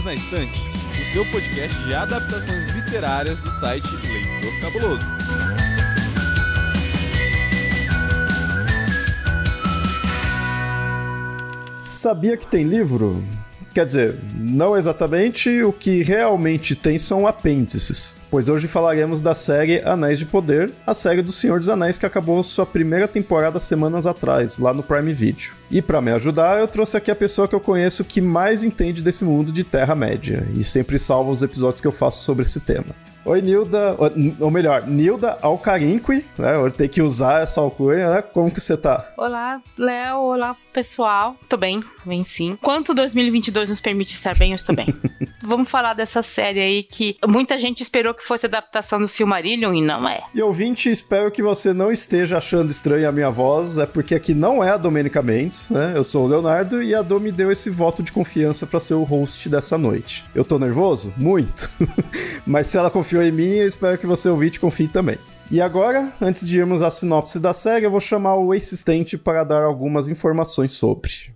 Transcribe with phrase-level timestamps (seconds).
[0.00, 0.60] Livros na Estante,
[0.98, 5.04] o seu podcast de adaptações literárias do site Leitor Cabuloso.
[11.80, 13.22] Sabia que tem livro?
[13.72, 18.18] Quer dizer, não exatamente, o que realmente tem são apêndices.
[18.28, 22.06] Pois hoje falaremos da série Anéis de Poder, a série do Senhor dos Anéis que
[22.06, 25.52] acabou sua primeira temporada semanas atrás, lá no Prime Video.
[25.70, 29.02] E para me ajudar, eu trouxe aqui a pessoa que eu conheço que mais entende
[29.02, 33.09] desse mundo de Terra-média e sempre salva os episódios que eu faço sobre esse tema.
[33.22, 33.96] Oi, Nilda,
[34.40, 36.56] ou melhor, Nilda Alcarinque, né?
[36.56, 38.22] Eu tenho que usar essa alcunha, né?
[38.22, 39.12] Como que você tá?
[39.16, 41.36] Olá, Léo, olá, pessoal.
[41.48, 42.56] Tô bem, bem sim.
[42.62, 44.86] Quanto 2022 nos permite estar bem, eu estou bem.
[45.42, 49.82] Vamos falar dessa série aí que muita gente esperou que fosse adaptação do Silmarillion e
[49.82, 50.22] não é.
[50.34, 54.34] E ouvinte, espero que você não esteja achando estranha a minha voz, é porque aqui
[54.34, 55.92] não é a Domênica Mendes, né?
[55.94, 58.94] Eu sou o Leonardo e a Dom me deu esse voto de confiança para ser
[58.94, 60.24] o host dessa noite.
[60.34, 61.12] Eu tô nervoso?
[61.16, 61.68] Muito.
[62.46, 65.18] Mas se ela confiou em mim, eu espero que você ouvinte confie também.
[65.50, 69.42] E agora, antes de irmos à sinopse da série, eu vou chamar o assistente para
[69.42, 71.34] dar algumas informações sobre.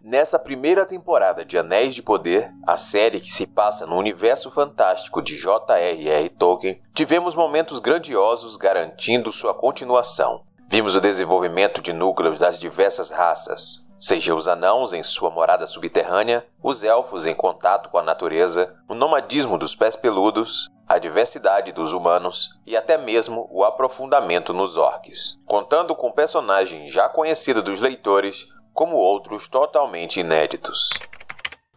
[0.00, 5.20] Nessa primeira temporada de Anéis de Poder, a série que se passa no universo fantástico
[5.20, 6.28] de J.R.R.
[6.28, 10.42] Tolkien, tivemos momentos grandiosos garantindo sua continuação.
[10.68, 16.44] Vimos o desenvolvimento de núcleos das diversas raças, seja os anãos em sua morada subterrânea,
[16.60, 21.92] os elfos em contato com a natureza, o nomadismo dos pés peludos, a diversidade dos
[21.92, 28.44] humanos e até mesmo o aprofundamento nos orcs, contando com personagens já conhecidos dos leitores
[28.74, 30.90] como outros totalmente inéditos.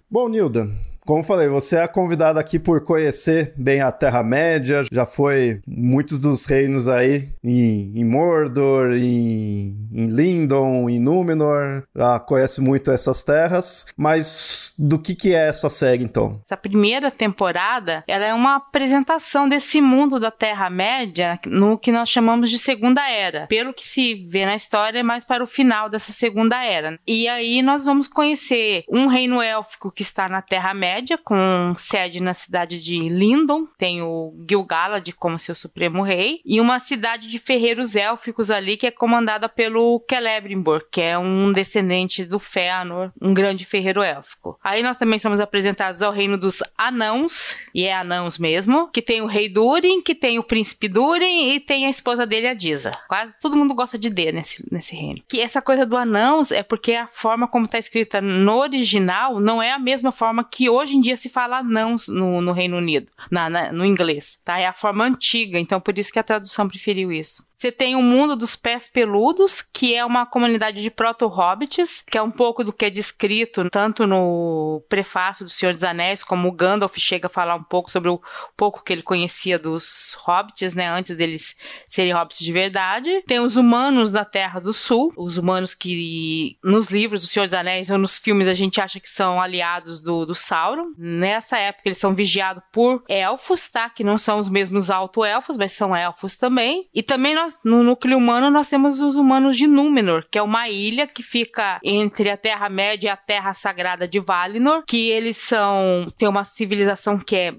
[0.10, 0.68] Bom, Nilda,
[1.06, 6.46] como falei, você é convidado aqui por conhecer bem a Terra-média, já foi muitos dos
[6.46, 13.86] reinos aí em, em Mordor, em, em Lindon, em Númenor, já conhece muito essas terras,
[13.96, 16.42] mas do que que é essa série então?
[16.44, 22.50] Essa primeira temporada, ela é uma apresentação desse mundo da Terra-média no que nós chamamos
[22.50, 23.46] de Segunda Era.
[23.48, 27.00] Pelo que se vê na história, é mais para o final dessa Segunda Era.
[27.06, 32.34] E aí nós vamos conhecer um reino élfico que está na Terra-média Com sede na
[32.34, 37.96] cidade de Lindon, tem o Gil-galad como seu supremo rei, e uma cidade de ferreiros
[37.96, 43.66] élficos ali que é comandada pelo Celebrimbor, que é um descendente do Fëanor, um grande
[43.66, 44.60] ferreiro élfico.
[44.64, 49.22] Aí nós também somos apresentados ao reino dos anãos, e é anãos mesmo, que tem
[49.22, 52.92] o rei Durin, que tem o príncipe Durin e tem a esposa dele, a Disa.
[53.08, 55.22] Quase todo mundo gosta de D nesse, nesse reino.
[55.28, 59.62] Que essa coisa do anãos é porque a forma como está escrita no original não
[59.62, 62.78] é a mesma forma que hoje hoje em dia se fala não no, no Reino
[62.78, 64.58] Unido, na, na, no inglês, tá?
[64.58, 67.44] É a forma antiga, então por isso que a tradução preferiu isso.
[67.66, 72.22] Você tem o mundo dos pés peludos, que é uma comunidade de proto-hobbits, que é
[72.22, 76.52] um pouco do que é descrito tanto no prefácio do Senhor dos Anéis, como o
[76.52, 78.22] Gandalf chega a falar um pouco sobre o
[78.56, 81.56] pouco que ele conhecia dos hobbits, né, antes deles
[81.88, 83.24] serem hobbits de verdade.
[83.26, 87.56] Tem os humanos da Terra do Sul, os humanos que nos livros do Senhor dos
[87.56, 90.94] Anéis ou nos filmes a gente acha que são aliados do, do Sauron.
[91.00, 95.72] Nessa época eles são vigiados por elfos, tá, que não são os mesmos alto-elfos, mas
[95.72, 96.88] são elfos também.
[96.94, 100.70] E também nós no núcleo humano, nós temos os humanos de Númenor, que é uma
[100.70, 106.06] ilha que fica entre a Terra-média e a Terra Sagrada de Valinor, que eles são.
[106.18, 107.56] tem uma civilização que é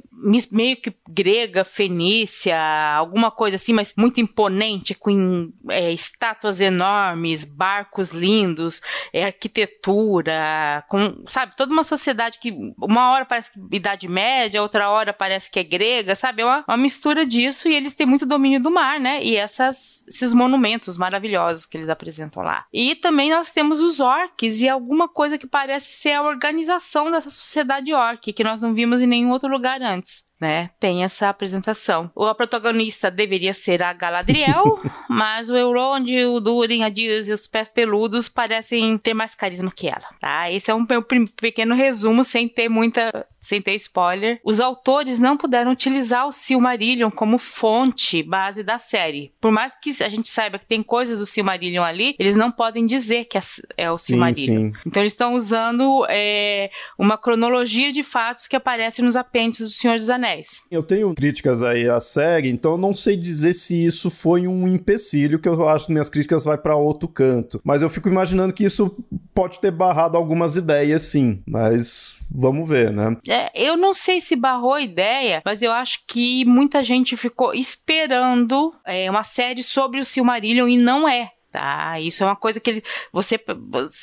[0.50, 2.58] meio que grega, fenícia,
[2.96, 8.80] alguma coisa assim, mas muito imponente, com é, estátuas enormes, barcos lindos,
[9.12, 14.90] é, arquitetura, com, sabe, toda uma sociedade que uma hora parece que Idade Média, outra
[14.90, 16.42] hora parece que é grega, sabe?
[16.42, 19.22] É uma, uma mistura disso e eles têm muito domínio do mar, né?
[19.22, 19.75] E essas
[20.06, 22.66] esses monumentos maravilhosos que eles apresentam lá.
[22.72, 27.30] E também nós temos os orcs e alguma coisa que parece ser a organização dessa
[27.30, 30.70] sociedade orc, que nós não vimos em nenhum outro lugar antes né?
[30.78, 32.10] Tem essa apresentação.
[32.16, 37.46] A protagonista deveria ser a Galadriel, mas o Elrond, o Durin, a Dias e os
[37.46, 40.50] pés peludos parecem ter mais carisma que ela, tá?
[40.50, 40.86] Esse é um
[41.40, 47.12] pequeno resumo sem ter muita sem ter spoiler, os autores não puderam utilizar o Silmarillion
[47.12, 49.32] como fonte base da série.
[49.40, 52.84] Por mais que a gente saiba que tem coisas do Silmarillion ali, eles não podem
[52.84, 53.38] dizer que
[53.76, 54.66] é o Silmarillion.
[54.66, 54.80] Sim, sim.
[54.84, 59.96] Então eles estão usando é, uma cronologia de fatos que aparece nos apêndices do Senhor
[59.96, 60.62] dos Anéis Anéis.
[60.70, 65.38] Eu tenho críticas aí à série, então não sei dizer se isso foi um empecilho,
[65.38, 67.60] que eu acho que minhas críticas vai para outro canto.
[67.64, 68.96] Mas eu fico imaginando que isso
[69.34, 71.42] pode ter barrado algumas ideias, sim.
[71.46, 73.16] Mas vamos ver, né?
[73.28, 77.54] É, eu não sei se barrou a ideia, mas eu acho que muita gente ficou
[77.54, 81.98] esperando é, uma série sobre o Silmarillion e não é Tá?
[81.98, 83.40] Isso é uma coisa que ele, você,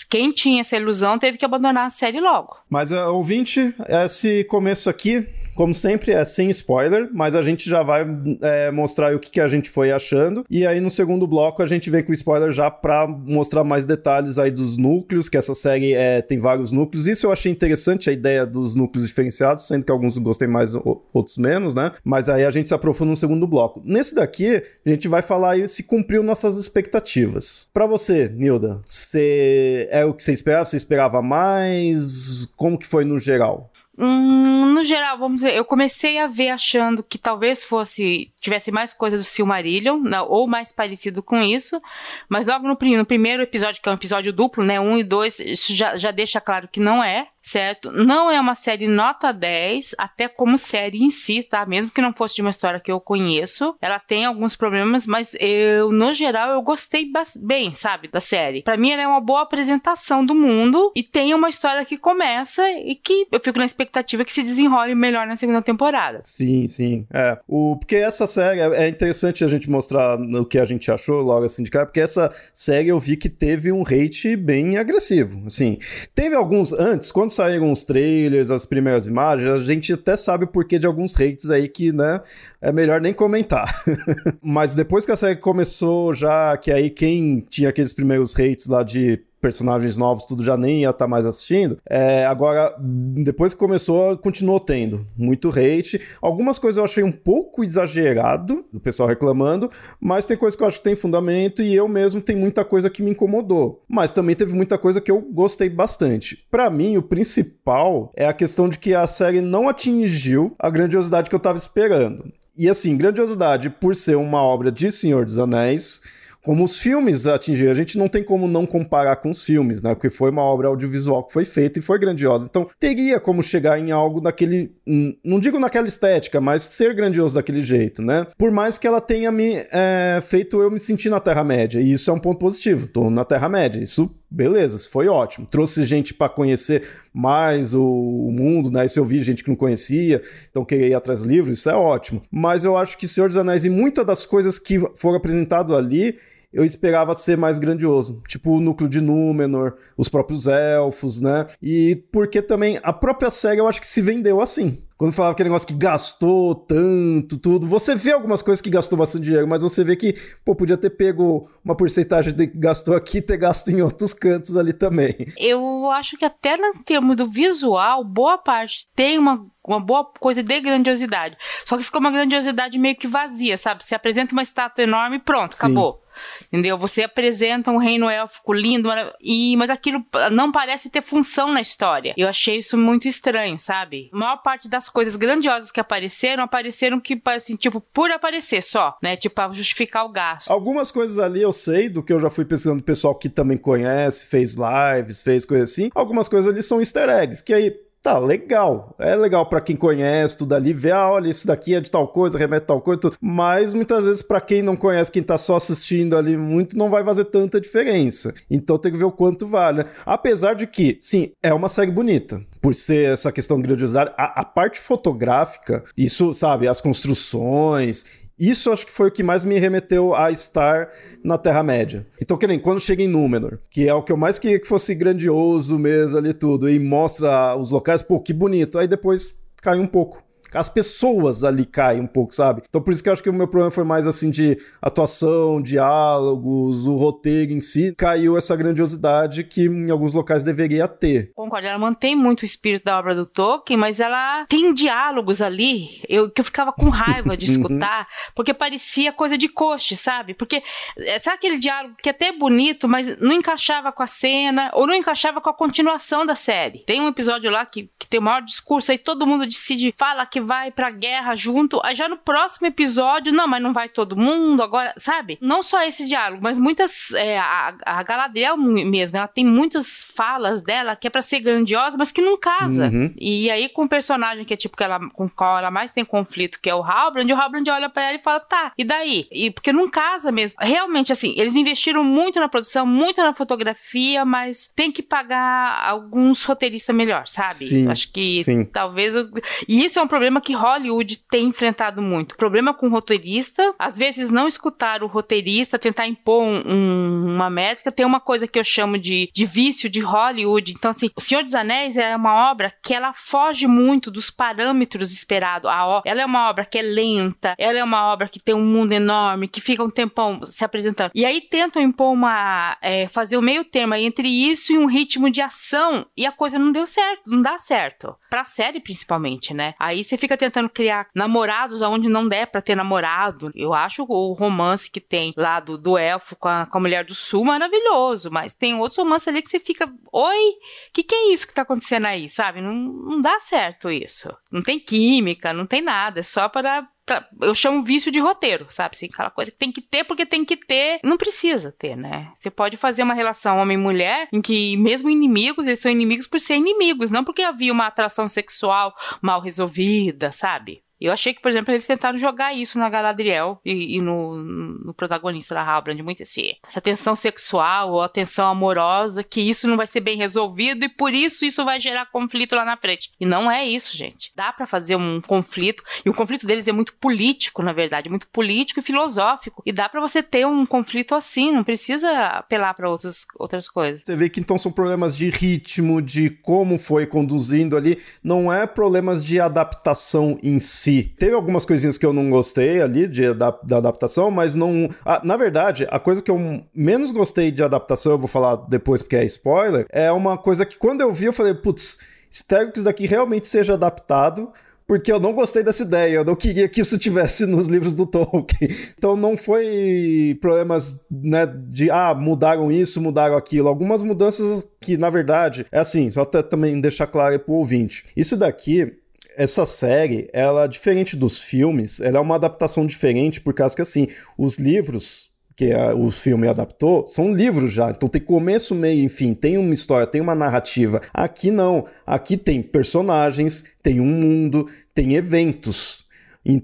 [0.09, 2.57] quem tinha essa ilusão teve que abandonar a série logo.
[2.67, 7.83] Mas, uh, ouvinte, esse começo aqui como sempre, é sem spoiler, mas a gente já
[7.83, 8.05] vai
[8.41, 10.45] é, mostrar o que, que a gente foi achando.
[10.50, 14.39] E aí, no segundo bloco, a gente vem com spoiler já pra mostrar mais detalhes
[14.39, 17.07] aí dos núcleos, que essa série é, tem vários núcleos.
[17.07, 20.73] Isso eu achei interessante, a ideia dos núcleos diferenciados, sendo que alguns gostei mais,
[21.13, 21.91] outros menos, né?
[22.03, 23.81] Mas aí a gente se aprofunda no segundo bloco.
[23.85, 27.69] Nesse daqui, a gente vai falar aí se cumpriu nossas expectativas.
[27.73, 30.65] Para você, Nilda, você é o que você esperava?
[30.65, 32.47] Você esperava mais?
[32.56, 33.72] Como que foi no geral?
[33.95, 38.92] Hum, no geral, vamos dizer, eu comecei a ver achando que talvez fosse tivesse mais
[38.92, 41.80] coisas do Silmarillion, não, ou mais parecido com isso,
[42.28, 45.40] mas logo no, no, primeiro episódio, que é um episódio duplo, né, um e dois,
[45.40, 47.92] isso já, já deixa claro que não é certo?
[47.92, 51.66] Não é uma série nota 10, até como série em si, tá?
[51.66, 55.36] Mesmo que não fosse de uma história que eu conheço, ela tem alguns problemas, mas
[55.40, 58.63] eu, no geral, eu gostei bem, sabe, da série.
[58.63, 62.63] Para mim, ela é uma boa apresentação do mundo e tem uma história que começa
[62.72, 66.22] e que eu fico na expectativa que se desenrole melhor na segunda temporada.
[66.24, 67.06] Sim, sim.
[67.13, 67.38] É.
[67.48, 71.22] O, porque essa série é, é interessante a gente mostrar o que a gente achou
[71.22, 75.44] logo assim de cara, porque essa série eu vi que teve um hate bem agressivo.
[75.45, 75.78] Assim,
[76.16, 80.47] teve alguns antes, quando saíram os trailers, as primeiras imagens, a gente até sabe o
[80.47, 82.21] porquê de alguns hates aí que, né,
[82.62, 83.83] é melhor nem comentar.
[84.41, 88.83] Mas depois que a série começou, já que aí quem tinha aqueles primeiros hates lá
[88.83, 91.78] de personagens novos, tudo já nem ia estar tá mais assistindo.
[91.88, 96.00] É, agora, depois que começou, continuou tendo muito hate.
[96.22, 99.69] Algumas coisas eu achei um pouco exagerado, do pessoal reclamando,
[100.00, 102.90] mas tem coisas que eu acho que tem fundamento e eu mesmo tem muita coisa
[102.90, 103.84] que me incomodou.
[103.86, 106.45] Mas também teve muita coisa que eu gostei bastante.
[106.50, 111.30] Para mim, o principal é a questão de que a série não atingiu a grandiosidade
[111.30, 112.31] que eu tava esperando.
[112.57, 116.01] E assim, grandiosidade por ser uma obra de Senhor dos Anéis,
[116.44, 117.72] como os filmes atingiram.
[117.72, 119.95] A gente não tem como não comparar com os filmes, né?
[119.95, 122.45] Porque foi uma obra audiovisual que foi feita e foi grandiosa.
[122.50, 124.75] Então, teria como chegar em algo daquele.
[125.24, 128.28] Não digo naquela estética, mas ser grandioso daquele jeito, né?
[128.38, 131.80] Por mais que ela tenha me é, feito eu me sentir na Terra-média.
[131.80, 132.88] E isso é um ponto positivo.
[132.88, 133.81] Tô na Terra-média.
[133.81, 135.45] Isso beleza, isso foi ótimo.
[135.45, 138.88] Trouxe gente para conhecer mais o, o, mundo, né?
[138.88, 141.75] Se eu vi gente que não conhecia, então queria ir atrás do livro, isso é
[141.75, 142.24] ótimo.
[142.31, 146.18] Mas eu acho que Senhor dos Anéis e muitas das coisas que foram apresentadas ali,
[146.53, 148.21] eu esperava ser mais grandioso.
[148.27, 151.47] Tipo o núcleo de Númenor, os próprios elfos, né?
[151.61, 154.83] E porque também a própria série eu acho que se vendeu assim.
[154.95, 159.23] Quando falava aquele negócio que gastou tanto, tudo, você vê algumas coisas que gastou bastante
[159.23, 160.15] dinheiro, mas você vê que,
[160.45, 164.13] pô, podia ter pego uma porcentagem de que gastou aqui e ter gasto em outros
[164.13, 165.27] cantos ali também.
[165.38, 170.44] Eu acho que até no termo do visual, boa parte tem uma uma boa coisa
[170.44, 171.38] de grandiosidade.
[171.65, 173.83] Só que ficou uma grandiosidade meio que vazia, sabe?
[173.83, 175.65] Você apresenta uma estátua enorme e pronto, Sim.
[175.65, 176.04] acabou.
[176.51, 176.77] Entendeu?
[176.77, 178.89] Você apresenta um reino élfico lindo,
[179.19, 182.13] e, mas aquilo não parece ter função na história.
[182.15, 184.10] Eu achei isso muito estranho, sabe?
[184.13, 188.95] A maior parte das coisas grandiosas que apareceram, apareceram que, assim, tipo, por aparecer só,
[189.01, 189.16] né?
[189.16, 190.51] Tipo, pra justificar o gasto.
[190.51, 193.57] Algumas coisas ali eu sei, do que eu já fui pesquisando do pessoal que também
[193.57, 195.89] conhece, fez lives, fez coisa assim.
[195.95, 198.94] Algumas coisas ali são easter eggs, que aí Tá, legal.
[199.00, 202.05] É legal para quem conhece tudo ali, ver, ah, olha, isso daqui é de tal
[202.09, 203.17] coisa, remete a tal coisa, tudo.
[203.21, 207.01] Mas muitas vezes, para quem não conhece, quem tá só assistindo ali muito, não vai
[207.01, 208.33] fazer tanta diferença.
[208.51, 209.85] Então tem que ver o quanto vale.
[210.06, 212.42] Apesar de que, sim, é uma série bonita.
[212.61, 218.06] Por ser essa questão de grandiosidade, a, a parte fotográfica, isso, sabe, as construções
[218.37, 220.90] isso acho que foi o que mais me remeteu a estar
[221.23, 222.06] na Terra-média.
[222.21, 224.68] Então, que nem quando chega em Númenor, que é o que eu mais queria que
[224.68, 228.80] fosse grandioso mesmo ali tudo, e mostra os locais, pô, que bonito.
[228.80, 230.23] Aí depois cai um pouco
[230.54, 232.64] as pessoas ali caem um pouco, sabe?
[232.68, 235.62] Então por isso que eu acho que o meu problema foi mais assim de atuação,
[235.62, 241.31] diálogos, o roteiro em si, caiu essa grandiosidade que em alguns locais deveria ter.
[241.36, 246.02] Concordo, ela mantém muito o espírito da obra do Tolkien, mas ela tem diálogos ali
[246.07, 250.33] eu, que eu ficava com raiva de escutar, porque parecia coisa de coche, sabe?
[250.33, 250.62] Porque
[250.98, 254.86] eh, sabe aquele diálogo que é até bonito, mas não encaixava com a cena, ou
[254.86, 256.80] não encaixava com a continuação da série.
[256.86, 260.26] Tem um episódio lá que, que tem o maior discurso, aí todo mundo decide, fala
[260.26, 261.80] que vai pra guerra junto.
[261.83, 265.38] Aí já no próximo episódio, não, mas não vai todo mundo agora, sabe?
[265.42, 267.12] Não só esse diálogo, mas muitas.
[267.12, 271.97] É, a, a Galadriel mesmo, ela tem muitas falas dela que é pra ser grandiosa,
[271.97, 272.88] mas que não casa.
[272.88, 273.14] Uhum.
[273.19, 275.92] E aí, com o personagem que é tipo que ela, com o qual ela mais
[275.92, 278.83] tem conflito, que é o Halbrand, o Halbrand olha pra ela e fala: tá, e
[278.83, 279.28] daí?
[279.31, 280.57] E porque não casa mesmo.
[280.59, 286.44] Realmente, assim, eles investiram muito na produção, muito na fotografia, mas tem que pagar alguns
[286.44, 287.68] roteiristas melhor, sabe?
[287.68, 288.66] Sim, Acho que sim.
[288.66, 289.16] talvez.
[289.16, 289.30] Eu...
[289.68, 292.35] E isso é um problema problema que Hollywood tem enfrentado muito.
[292.35, 297.92] Problema com o roteirista, às vezes não escutar o roteirista, tentar impor um, uma métrica.
[297.92, 300.71] Tem uma coisa que eu chamo de, de vício de Hollywood.
[300.71, 305.11] Então, assim, O Senhor dos Anéis é uma obra que ela foge muito dos parâmetros
[305.11, 305.69] esperados.
[306.06, 308.94] Ela é uma obra que é lenta, ela é uma obra que tem um mundo
[308.94, 311.11] enorme, que fica um tempão se apresentando.
[311.13, 312.78] E aí tentam impor uma.
[312.81, 316.57] É, fazer o meio termo entre isso e um ritmo de ação, e a coisa
[316.57, 318.16] não deu certo, não dá certo.
[318.33, 319.75] Pra série, principalmente, né?
[319.78, 323.52] Aí você fica tentando criar namorados aonde não der pra ter namorado.
[323.54, 327.06] Eu acho o romance que tem lá do, do elfo com a, com a mulher
[327.06, 329.85] do sul maravilhoso, mas tem outros romances ali que você fica.
[330.11, 332.59] Oi, o que, que é isso que tá acontecendo aí, sabe?
[332.59, 334.35] Não, não dá certo isso.
[334.52, 336.21] Não tem química, não tem nada.
[336.21, 338.95] É só para Pra, eu chamo vício de roteiro, sabe?
[338.95, 341.00] Assim, aquela coisa que tem que ter porque tem que ter.
[341.04, 342.31] Não precisa ter, né?
[342.33, 346.56] Você pode fazer uma relação homem-mulher em que, mesmo inimigos, eles são inimigos por ser
[346.56, 350.81] inimigos, não porque havia uma atração sexual mal resolvida, sabe?
[351.04, 354.94] Eu achei que, por exemplo, eles tentaram jogar isso na Galadriel e, e no, no,
[354.94, 359.76] protagonista da Halbrand, muito esse, essa tensão sexual ou a tensão amorosa, que isso não
[359.76, 363.12] vai ser bem resolvido e por isso isso vai gerar conflito lá na frente.
[363.19, 364.31] E não é isso, gente.
[364.33, 368.28] Dá para fazer um conflito, e o conflito deles é muito político, na verdade, muito
[368.30, 369.62] político e filosófico.
[369.66, 374.04] E dá para você ter um conflito assim, não precisa apelar para outras coisas.
[374.06, 378.66] Você vê que então são problemas de ritmo, de como foi conduzindo ali, não é
[378.66, 383.50] problemas de adaptação em si Teve algumas coisinhas que eu não gostei ali de, da,
[383.64, 384.90] da adaptação, mas não.
[385.23, 389.16] Na verdade, a coisa que eu menos gostei de adaptação, eu vou falar depois porque
[389.16, 391.97] é spoiler, é uma coisa que quando eu vi eu falei, putz,
[392.30, 394.52] espero que isso daqui realmente seja adaptado
[394.85, 398.06] porque eu não gostei dessa ideia, eu não queria que isso tivesse nos livros do
[398.06, 398.69] Tolkien.
[398.97, 403.68] Então não foi problemas, né, de ah, mudaram isso, mudaram aquilo.
[403.68, 408.06] Algumas mudanças que, na verdade, é assim, só até também deixar claro para o ouvinte.
[408.16, 408.94] Isso daqui
[409.35, 414.07] essa série, ela, diferente dos filmes, ela é uma adaptação diferente, por causa que, assim,
[414.37, 419.09] os livros que a, o filme adaptou são livros já, então tem começo, meio e
[419.09, 421.02] fim, tem uma história, tem uma narrativa.
[421.13, 426.03] Aqui não, aqui tem personagens, tem um mundo, tem eventos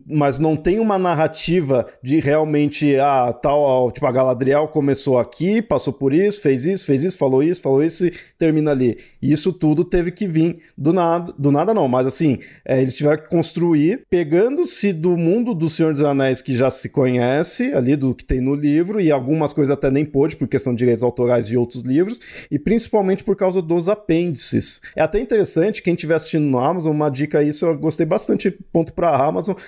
[0.07, 5.93] mas não tem uma narrativa de realmente, ah, tal, tipo, a Galadriel começou aqui, passou
[5.93, 8.97] por isso, fez isso, fez isso, falou isso, falou isso e termina ali.
[9.21, 12.95] E isso tudo teve que vir do nada, do nada não, mas assim, é, eles
[12.95, 17.95] tiveram que construir, pegando-se do mundo do Senhor dos Anéis que já se conhece, ali
[17.95, 21.03] do que tem no livro, e algumas coisas até nem pôde, por questão de direitos
[21.03, 22.19] autorais de outros livros,
[22.51, 24.81] e principalmente por causa dos apêndices.
[24.95, 28.93] É até interessante, quem estiver assistindo no Amazon, uma dica isso, eu gostei bastante, ponto
[28.93, 29.55] para a Amazon,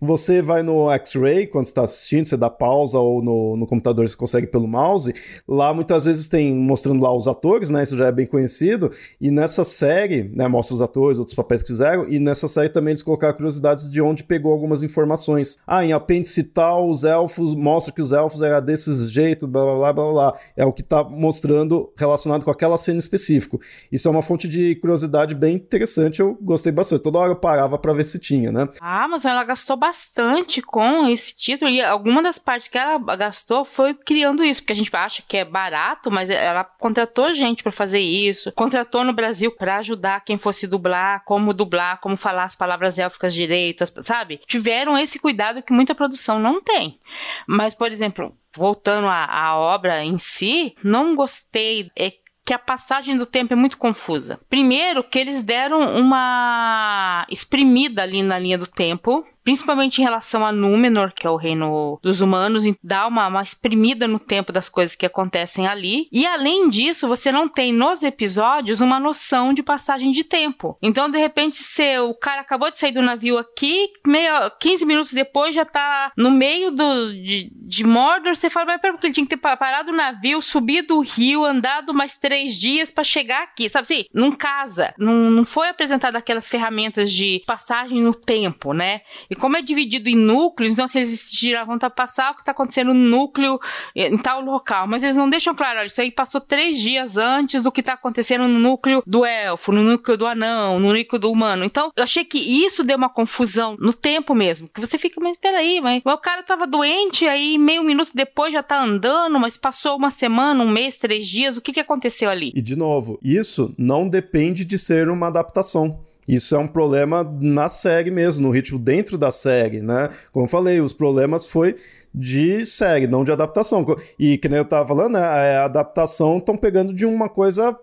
[0.00, 4.16] você vai no X-Ray, quando está assistindo, você dá pausa ou no, no computador você
[4.16, 5.14] consegue pelo mouse.
[5.46, 7.82] Lá muitas vezes tem mostrando lá os atores, né?
[7.82, 8.90] Isso já é bem conhecido.
[9.20, 10.48] E nessa série, né?
[10.48, 12.08] Mostra os atores, outros papéis que fizeram.
[12.08, 15.58] E nessa série também eles colocaram curiosidades de onde pegou algumas informações.
[15.66, 19.76] Ah, em apêndice tal, os elfos, mostra que os elfos eram desse jeito, blá blá
[19.76, 20.38] blá blá blá.
[20.56, 23.60] É o que está mostrando relacionado com aquela cena específico.
[23.92, 26.20] Isso é uma fonte de curiosidade bem interessante.
[26.20, 27.02] Eu gostei bastante.
[27.02, 28.66] Toda hora eu parava para ver se tinha, né?
[28.80, 32.96] A Amazon ela gastou bastante bastante com esse título e alguma das partes que ela
[33.16, 37.60] gastou foi criando isso, porque a gente acha que é barato, mas ela contratou gente
[37.62, 42.44] para fazer isso, contratou no Brasil para ajudar quem fosse dublar, como dublar, como falar
[42.44, 44.40] as palavras élficas direitas, sabe?
[44.46, 47.00] Tiveram esse cuidado que muita produção não tem.
[47.44, 51.90] Mas, por exemplo, voltando à, à obra em si, não gostei.
[51.96, 52.12] É
[52.50, 54.40] que a passagem do tempo é muito confusa.
[54.48, 60.52] Primeiro, que eles deram uma exprimida ali na linha do tempo principalmente em relação a
[60.52, 64.94] Númenor, que é o reino dos humanos, dá uma, uma exprimida no tempo das coisas
[64.94, 66.08] que acontecem ali.
[66.12, 70.76] E além disso, você não tem nos episódios uma noção de passagem de tempo.
[70.82, 75.12] Então, de repente, se o cara acabou de sair do navio aqui, meio, 15 minutos
[75.12, 79.14] depois já tá no meio do, de, de Mordor, você fala, mas pera, porque ele
[79.14, 83.42] tinha que ter parado o navio, subido o rio, andado mais três dias para chegar
[83.42, 84.04] aqui, sabe assim?
[84.12, 84.94] Não casa.
[84.98, 89.00] Não, não foi apresentado aquelas ferramentas de passagem no tempo, né?
[89.30, 92.52] E como é dividido em núcleos, então se eles giravam para passar o que está
[92.52, 93.60] acontecendo no núcleo
[93.94, 94.88] em tal local.
[94.88, 97.92] Mas eles não deixam claro, olha, isso aí passou três dias antes do que está
[97.92, 101.64] acontecendo no núcleo do elfo, no núcleo do anão, no núcleo do humano.
[101.64, 104.68] Então, eu achei que isso deu uma confusão no tempo mesmo.
[104.68, 108.62] Que você fica, mas peraí, mas o cara tava doente, aí meio minuto depois já
[108.62, 112.52] tá andando, mas passou uma semana, um mês, três dias, o que, que aconteceu ali?
[112.54, 116.09] E de novo, isso não depende de ser uma adaptação.
[116.26, 120.10] Isso é um problema na série mesmo, no ritmo dentro da série, né?
[120.32, 121.76] Como eu falei, os problemas foi
[122.14, 123.84] de série, não de adaptação.
[124.18, 125.22] E que nem eu tava falando, né?
[125.22, 127.76] A adaptação estão pegando de uma coisa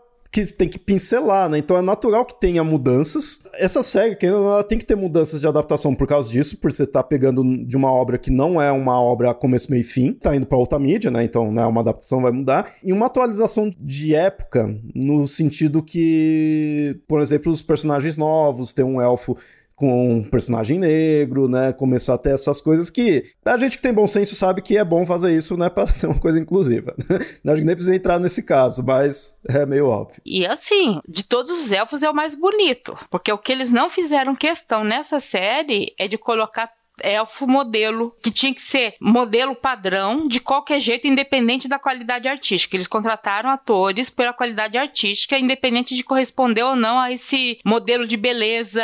[0.46, 1.58] que tem que pincelar, né?
[1.58, 3.42] Então é natural que tenha mudanças.
[3.54, 7.02] Essa série, ela tem que ter mudanças de adaptação por causa disso, por você estar
[7.02, 10.36] tá pegando de uma obra que não é uma obra começo, meio e fim, tá
[10.36, 11.24] indo para outra mídia, né?
[11.24, 12.74] Então, né, uma adaptação vai mudar.
[12.84, 19.02] E uma atualização de época, no sentido que, por exemplo, os personagens novos, ter um
[19.02, 19.38] elfo
[19.78, 21.72] com um personagem negro, né?
[21.72, 24.84] Começar a ter essas coisas que a gente que tem bom senso sabe que é
[24.84, 25.70] bom fazer isso, né?
[25.78, 26.96] Pra ser uma coisa inclusiva.
[27.46, 30.20] Acho que nem precisa entrar nesse caso, mas é meio óbvio.
[30.26, 32.98] E assim, de todos os elfos é o mais bonito.
[33.12, 38.32] Porque o que eles não fizeram questão nessa série é de colocar elfo modelo, que
[38.32, 42.76] tinha que ser modelo padrão de qualquer jeito, independente da qualidade artística.
[42.76, 48.18] Eles contrataram atores pela qualidade artística, independente de corresponder ou não a esse modelo de
[48.18, 48.84] beleza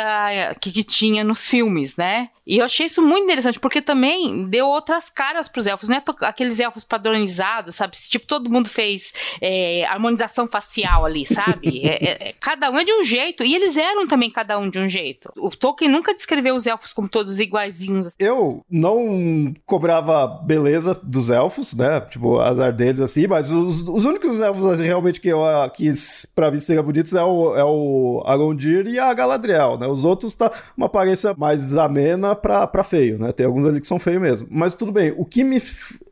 [0.60, 2.30] que, que tinha nos filmes, né?
[2.46, 6.02] E eu achei isso muito interessante, porque também deu outras caras pros elfos, não é
[6.22, 7.96] aqueles elfos padronizados, sabe?
[7.96, 11.82] Tipo, todo mundo fez é, harmonização facial ali, sabe?
[11.84, 14.70] É, é, é, cada um é de um jeito, e eles eram também cada um
[14.70, 15.30] de um jeito.
[15.36, 18.14] O Tolkien nunca descreveu os elfos como todos iguaizinhos.
[18.18, 22.00] Eu não cobrava beleza dos elfos, né?
[22.00, 25.40] Tipo, azar deles assim, mas os, os únicos elfos assim, realmente que, eu,
[25.74, 25.90] que
[26.34, 29.86] pra mim seriam bonitos é o, é o Arondir e a Galadriel, né?
[29.86, 33.32] Os outros tá uma aparência mais amena pra, pra feio, né?
[33.32, 34.48] Tem alguns ali que são feios mesmo.
[34.50, 35.14] Mas tudo bem.
[35.16, 35.62] O que me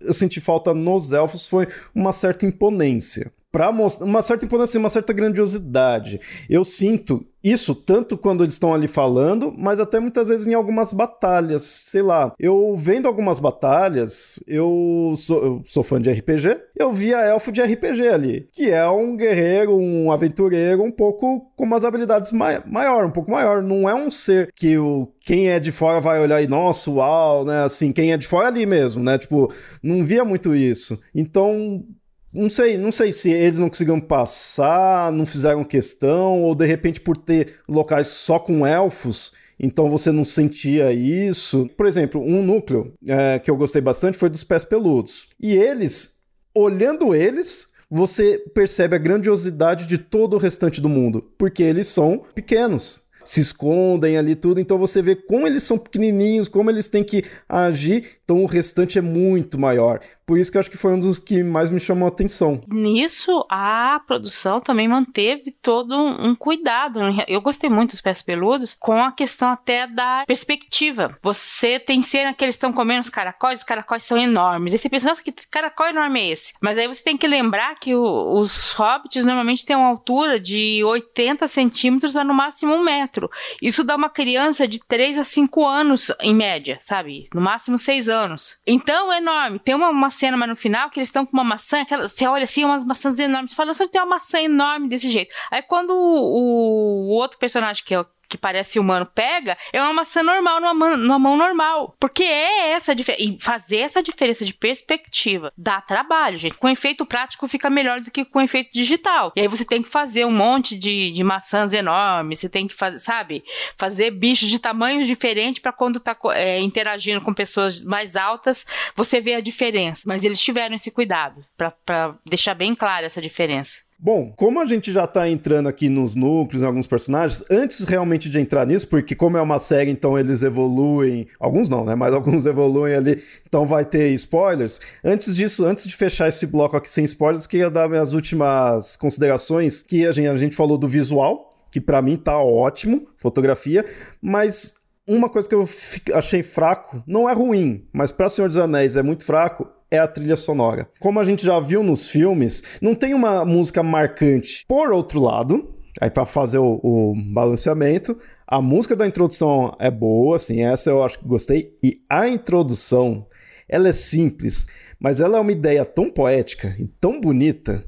[0.01, 4.89] eu senti falta nos elfos foi uma certa imponência para mostrar uma certa imponência, uma
[4.89, 6.19] certa grandiosidade.
[6.49, 10.93] Eu sinto isso tanto quando eles estão ali falando, mas até muitas vezes em algumas
[10.93, 11.63] batalhas.
[11.63, 17.19] Sei lá, eu vendo algumas batalhas, eu sou, eu sou fã de RPG, eu via
[17.19, 22.33] elfo de RPG ali, que é um guerreiro, um aventureiro, um pouco com umas habilidades
[22.33, 23.63] mai maior, um pouco maior.
[23.63, 27.45] Não é um ser que o quem é de fora vai olhar e, nossa, uau,
[27.45, 27.63] né?
[27.65, 29.19] Assim, quem é de fora ali mesmo, né?
[29.19, 30.99] Tipo, não via muito isso.
[31.15, 31.85] Então,
[32.33, 37.01] não sei, não sei se eles não conseguiram passar, não fizeram questão, ou de repente
[37.01, 41.69] por ter locais só com elfos, então você não sentia isso.
[41.77, 45.29] Por exemplo, um núcleo é, que eu gostei bastante foi dos pés peludos.
[45.41, 46.21] E eles,
[46.55, 52.25] olhando eles, você percebe a grandiosidade de todo o restante do mundo, porque eles são
[52.35, 57.05] pequenos se escondem ali tudo, então você vê como eles são pequenininhos, como eles têm
[57.05, 60.01] que agir, então o restante é muito maior.
[60.27, 62.63] Por isso que eu acho que foi um dos que mais me chamou a atenção.
[62.69, 67.01] Nisso, a produção também manteve todo um cuidado.
[67.27, 71.17] Eu gostei muito dos pés peludos com a questão até da perspectiva.
[71.23, 74.73] Você tem cena que eles estão comendo os caracóis, os caracóis são enormes.
[74.73, 76.53] E você pensa, nossa, que caracol enorme é esse?
[76.61, 80.83] Mas aí você tem que lembrar que o, os hobbits normalmente têm uma altura de
[80.85, 83.31] 80 centímetros a no máximo um metro.
[83.61, 87.25] Isso dá uma criança de 3 a 5 anos, em média, sabe?
[87.35, 88.59] No máximo 6 anos.
[88.67, 89.59] Então é enorme.
[89.59, 92.25] Tem uma, uma cena, mas no final, que eles estão com uma maçã, aquela, você
[92.27, 95.35] olha assim, umas maçãs enormes, você fala, só tem uma maçã enorme desse jeito.
[95.51, 100.23] Aí quando o, o outro personagem, que é que parece humano pega é uma maçã
[100.23, 101.95] normal numa mão, numa mão normal.
[102.01, 103.23] Porque é essa diferença.
[103.23, 106.57] E fazer essa diferença de perspectiva dá trabalho, gente.
[106.57, 109.33] Com efeito prático fica melhor do que com efeito digital.
[109.37, 112.73] E aí você tem que fazer um monte de, de maçãs enormes, você tem que
[112.73, 113.45] fazer, sabe?
[113.77, 118.65] Fazer bichos de tamanhos diferentes para quando tá é, interagindo com pessoas mais altas,
[118.95, 120.05] você vê a diferença.
[120.07, 121.45] Mas eles tiveram esse cuidado
[121.87, 123.79] para deixar bem clara essa diferença.
[124.05, 128.29] Bom, como a gente já tá entrando aqui nos núcleos, em alguns personagens, antes realmente
[128.29, 132.11] de entrar nisso, porque como é uma série, então eles evoluem, alguns não, né, mas
[132.13, 134.81] alguns evoluem ali, então vai ter spoilers.
[135.05, 139.83] Antes disso, antes de fechar esse bloco aqui sem spoilers, queria dar minhas últimas considerações,
[139.83, 143.87] que a gente, a gente falou do visual, que para mim tá ótimo, fotografia,
[144.21, 145.69] mas uma coisa que eu
[146.13, 150.09] achei fraco, não é ruim, mas para Senhor dos Anéis é muito fraco, é a
[150.09, 150.89] trilha sonora.
[150.99, 154.65] Como a gente já viu nos filmes, não tem uma música marcante.
[154.67, 155.69] Por outro lado,
[156.01, 161.03] aí para fazer o, o, balanceamento, a música da introdução é boa, assim, essa eu
[161.03, 163.27] acho que gostei, e a introdução,
[163.69, 164.67] ela é simples,
[164.99, 167.85] mas ela é uma ideia tão poética e tão bonita,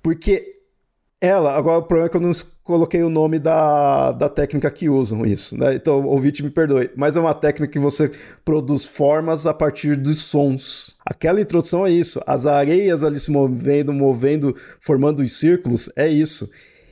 [0.00, 0.57] porque
[1.20, 4.88] ela, agora o problema é que eu não coloquei o nome da, da técnica que
[4.88, 5.74] usam isso, né?
[5.74, 6.90] Então, ouvinte, me perdoe.
[6.96, 8.12] Mas é uma técnica que você
[8.44, 10.96] produz formas a partir dos sons.
[11.04, 12.20] Aquela introdução é isso.
[12.24, 16.48] As areias ali se movendo, movendo, formando os círculos, é isso.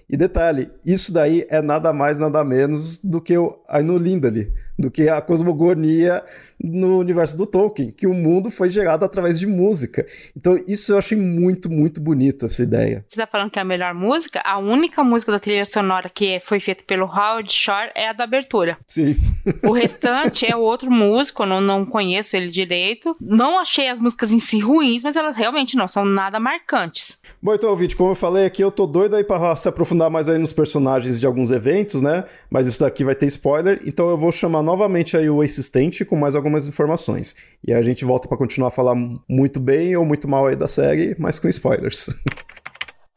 [0.08, 4.88] E detalhe, isso daí é nada mais, nada menos do que o Ainolinda ali, do
[4.90, 6.24] que a cosmogonia
[6.62, 10.07] no universo do Tolkien, que o mundo foi gerado através de música.
[10.37, 13.05] Então, isso eu achei muito, muito bonito, essa ideia.
[13.07, 14.40] Você tá falando que é a melhor música?
[14.45, 18.25] A única música da trilha sonora que foi feita pelo Howard Shore é a da
[18.25, 18.79] abertura.
[18.87, 19.16] Sim.
[19.62, 23.16] O restante é outro músico, eu não, não conheço ele direito.
[23.21, 27.21] Não achei as músicas em si ruins, mas elas realmente não são nada marcantes.
[27.42, 30.29] Bom, então, vídeo, como eu falei aqui, eu tô doido aí pra se aprofundar mais
[30.29, 32.25] aí nos personagens de alguns eventos, né?
[32.51, 36.16] Mas isso daqui vai ter spoiler, então eu vou chamar novamente aí o assistente com
[36.16, 37.35] mais algumas informações.
[37.66, 38.94] E a gente volta para continuar a falar
[39.28, 42.09] muito bem ou muito mal aí da série, mas com spoilers.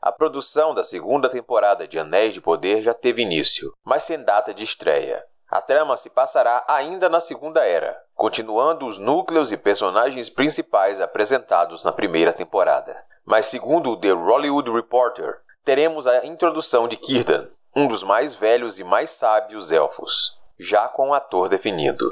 [0.01, 4.53] A produção da segunda temporada de Anéis de Poder já teve início, mas sem data
[4.53, 5.21] de estreia.
[5.49, 11.83] A trama se passará ainda na Segunda Era, continuando os núcleos e personagens principais apresentados
[11.83, 12.95] na primeira temporada.
[13.25, 18.79] Mas segundo o The Hollywood Reporter, teremos a introdução de Círdan, um dos mais velhos
[18.79, 22.09] e mais sábios elfos, já com o ator definido.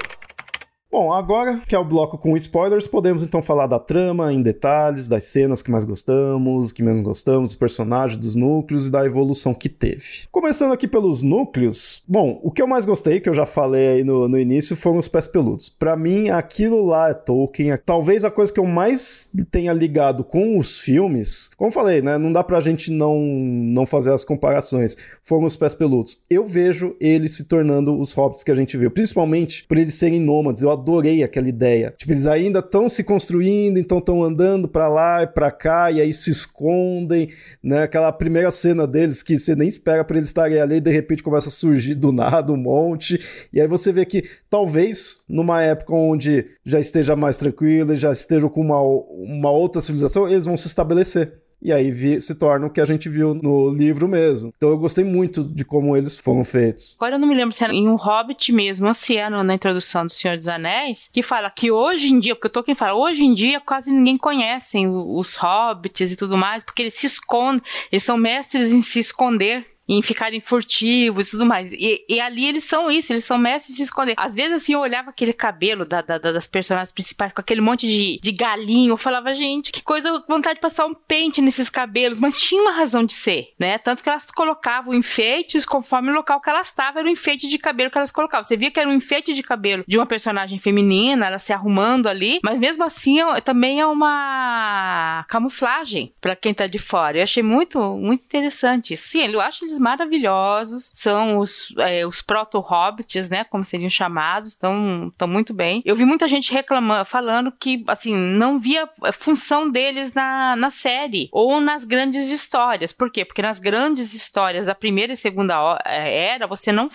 [0.90, 5.06] Bom, agora que é o bloco com spoilers, podemos então falar da trama em detalhes,
[5.06, 9.52] das cenas que mais gostamos, que menos gostamos, dos personagens, dos núcleos e da evolução
[9.52, 10.26] que teve.
[10.32, 14.04] Começando aqui pelos núcleos, bom, o que eu mais gostei, que eu já falei aí
[14.04, 15.68] no, no início, foram os pés peludos.
[15.68, 17.78] Para mim, aquilo lá é Tolkien.
[17.84, 22.32] Talvez a coisa que eu mais tenha ligado com os filmes, como falei, né, não
[22.32, 26.24] dá pra gente não, não fazer as comparações, foram os pés peludos.
[26.30, 30.18] Eu vejo eles se tornando os hobbits que a gente viu, principalmente por eles serem
[30.18, 30.62] nômades.
[30.62, 31.94] Eu adorei aquela ideia.
[31.96, 36.00] Tipo, eles ainda estão se construindo, então estão andando para lá e para cá, e
[36.00, 37.30] aí se escondem,
[37.62, 37.82] né?
[37.82, 41.22] Aquela primeira cena deles que você nem espera para eles estarem ali, e de repente
[41.22, 43.20] começa a surgir do nada um monte.
[43.52, 48.48] E aí você vê que talvez numa época onde já esteja mais tranquilo, já estejam
[48.48, 52.70] com uma, uma outra civilização, eles vão se estabelecer e aí vi, se torna o
[52.70, 54.52] que a gente viu no livro mesmo.
[54.56, 56.96] Então eu gostei muito de como eles foram feitos.
[56.98, 59.54] Agora eu não me lembro se era em um Hobbit mesmo ou se era na
[59.54, 62.74] introdução do Senhor dos Anéis, que fala que hoje em dia, porque eu tô quem
[62.74, 67.06] fala, hoje em dia quase ninguém conhece os Hobbits e tudo mais, porque eles se
[67.06, 71.72] escondem, eles são mestres em se esconder em ficarem furtivos e tudo mais.
[71.72, 74.14] E, e, ali eles são isso, eles são mestres de se esconder.
[74.16, 77.86] Às vezes, assim, eu olhava aquele cabelo da, da, das personagens principais com aquele monte
[77.86, 82.20] de, de galinho, eu falava, gente, que coisa, vontade de passar um pente nesses cabelos,
[82.20, 83.78] mas tinha uma razão de ser, né?
[83.78, 87.58] Tanto que elas colocavam enfeites conforme o local que elas estavam, era o enfeite de
[87.58, 88.46] cabelo que elas colocavam.
[88.46, 92.08] Você via que era um enfeite de cabelo de uma personagem feminina, ela se arrumando
[92.08, 97.18] ali, mas mesmo assim também é uma camuflagem para quem tá de fora.
[97.18, 99.08] Eu achei muito, muito interessante isso.
[99.08, 105.12] Sim, eu acho eles maravilhosos, são os, é, os proto-hobbits, né, como seriam chamados, estão
[105.26, 105.82] muito bem.
[105.84, 111.28] Eu vi muita gente reclamando, falando que, assim, não via função deles na, na série
[111.32, 112.92] ou nas grandes histórias.
[112.92, 113.24] Por quê?
[113.24, 116.88] Porque nas grandes histórias da primeira e segunda é, era, você não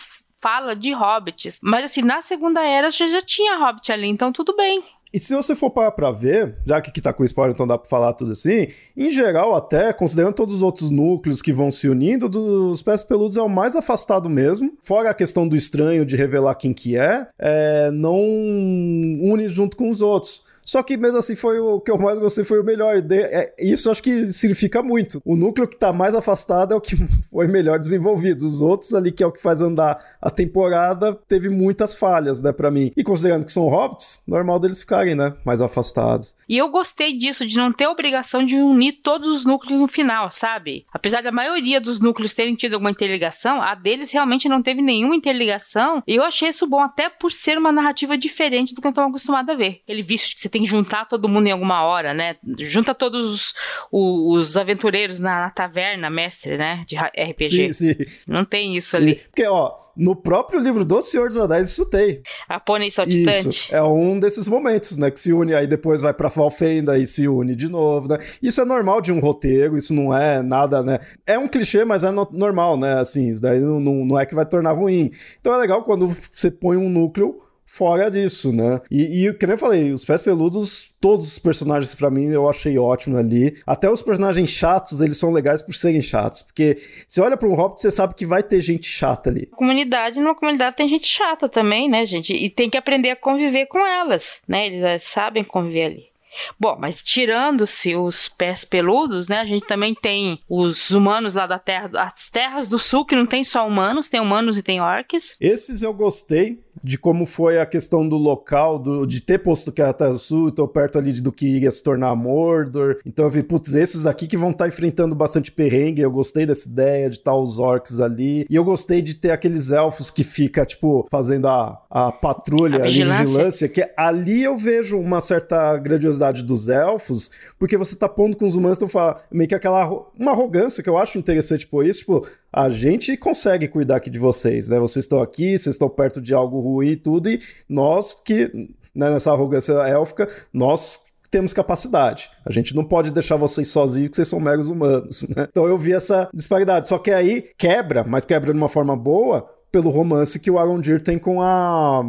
[0.44, 1.60] fala de hobbits.
[1.64, 4.84] Mas assim, na segunda era já, já tinha hobbit ali, então tudo bem.
[5.14, 7.78] E se você for parar pra ver, já que aqui tá com spoiler, então dá
[7.78, 11.88] pra falar tudo assim, em geral, até, considerando todos os outros núcleos que vão se
[11.88, 14.76] unindo, dos pés peludos é o mais afastado mesmo.
[14.82, 19.92] Fora a questão do estranho de revelar quem que é, é não une junto com
[19.92, 20.44] os outros.
[20.64, 23.02] Só que mesmo assim foi o que eu mais gostei, foi o melhor.
[23.02, 25.22] De, é, isso acho que significa muito.
[25.26, 26.96] O núcleo que tá mais afastado é o que
[27.32, 28.46] foi melhor desenvolvido.
[28.46, 32.52] Os outros ali, que é o que faz andar a temporada, teve muitas falhas, né,
[32.52, 32.92] para mim.
[32.96, 36.36] E considerando que são hobbits, normal deles ficarem, né, mais afastados.
[36.48, 40.32] E eu gostei disso, de não ter obrigação de unir todos os núcleos no final,
[40.32, 40.86] sabe?
[40.94, 45.16] Apesar da maioria dos núcleos terem tido alguma interligação, a deles realmente não teve nenhuma
[45.16, 46.02] interligação.
[46.08, 49.02] E eu achei isso bom, até por ser uma narrativa diferente do que eu tô
[49.02, 49.82] acostumado a ver.
[49.88, 52.36] Ele visto que você tem que juntar todo mundo em alguma hora, né?
[52.60, 53.54] Junta todos os,
[53.92, 56.86] os, os aventureiros na, na, taverna, mestre, né?
[56.88, 57.74] De RPG.
[57.74, 57.96] Sim, sim.
[58.28, 59.16] Não tem isso ali.
[59.16, 62.22] Porque, ó, no próprio livro do Senhor dos Anéis isso tem.
[62.48, 63.50] A pônei saltitante.
[63.50, 65.10] Isso, é um desses momentos, né?
[65.10, 68.20] Que se une, aí depois vai pra Valfenda e se une de novo, né?
[68.40, 71.00] Isso é normal de um roteiro, isso não é nada, né?
[71.26, 73.00] É um clichê, mas é no normal, né?
[73.00, 75.12] Assim, isso daí não, não, não é que vai tornar ruim.
[75.42, 77.43] Então é legal quando você põe um núcleo
[77.74, 78.80] fora disso, né?
[78.90, 82.78] E, e como eu falei, os pés peludos, todos os personagens para mim eu achei
[82.78, 83.58] ótimo ali.
[83.66, 87.56] Até os personagens chatos, eles são legais por serem chatos, porque você olha para um
[87.56, 89.48] Hobbit, você sabe que vai ter gente chata ali.
[89.48, 92.32] Comunidade, numa comunidade tem gente chata também, né, gente?
[92.32, 94.68] E tem que aprender a conviver com elas, né?
[94.68, 96.13] Eles eh, sabem conviver ali.
[96.60, 99.40] Bom, mas tirando-se os pés peludos, né?
[99.40, 103.26] A gente também tem os humanos lá da Terra, as terras do sul, que não
[103.26, 105.36] tem só humanos, tem humanos e tem orcs.
[105.40, 109.82] Esses eu gostei de como foi a questão do local, do, de ter posto que
[109.82, 112.98] era Terra do Sul, tô perto ali do que iria se tornar Mordor.
[113.06, 116.02] Então eu vi, putz, esses daqui que vão estar tá enfrentando bastante perrengue.
[116.02, 118.46] Eu gostei dessa ideia de estar tá os orcs ali.
[118.50, 122.84] E eu gostei de ter aqueles elfos que fica, tipo, fazendo a, a patrulha, a
[122.84, 123.20] vigilância.
[123.20, 128.38] ali, vigilância, que ali eu vejo uma certa grandiosidade dos elfos, porque você tá pondo
[128.38, 129.86] com os humanos, então fala meio que aquela
[130.18, 134.20] uma arrogância que eu acho interessante por isso, tipo, a gente consegue cuidar aqui de
[134.20, 134.80] vocês, né?
[134.80, 138.52] Vocês estão aqui, vocês estão perto de algo ruim e tudo, e nós que,
[138.96, 141.02] né, nessa arrogância élfica, nós
[141.34, 142.30] temos capacidade.
[142.46, 145.48] A gente não pode deixar vocês sozinhos, que vocês são meros humanos, né?
[145.50, 146.88] Então eu vi essa disparidade.
[146.88, 151.02] Só que aí quebra, mas quebra de uma forma boa, pelo romance que o Arondir
[151.02, 152.04] tem com a.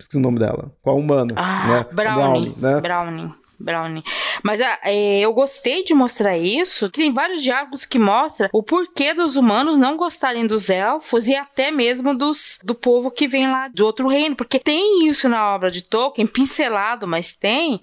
[0.00, 0.72] Esqueci o nome dela.
[0.82, 1.34] Com a humana.
[1.36, 1.86] Ah, né?
[1.92, 2.50] Brownie.
[2.50, 2.80] Brownie, né?
[2.80, 3.30] Brownie.
[3.60, 4.02] Brownie.
[4.42, 6.90] Mas ah, é, eu gostei de mostrar isso.
[6.90, 11.70] Tem vários diálogos que mostram o porquê dos humanos não gostarem dos elfos e até
[11.70, 14.34] mesmo dos do povo que vem lá de outro reino.
[14.34, 17.80] Porque tem isso na obra de Tolkien, pincelado, mas tem,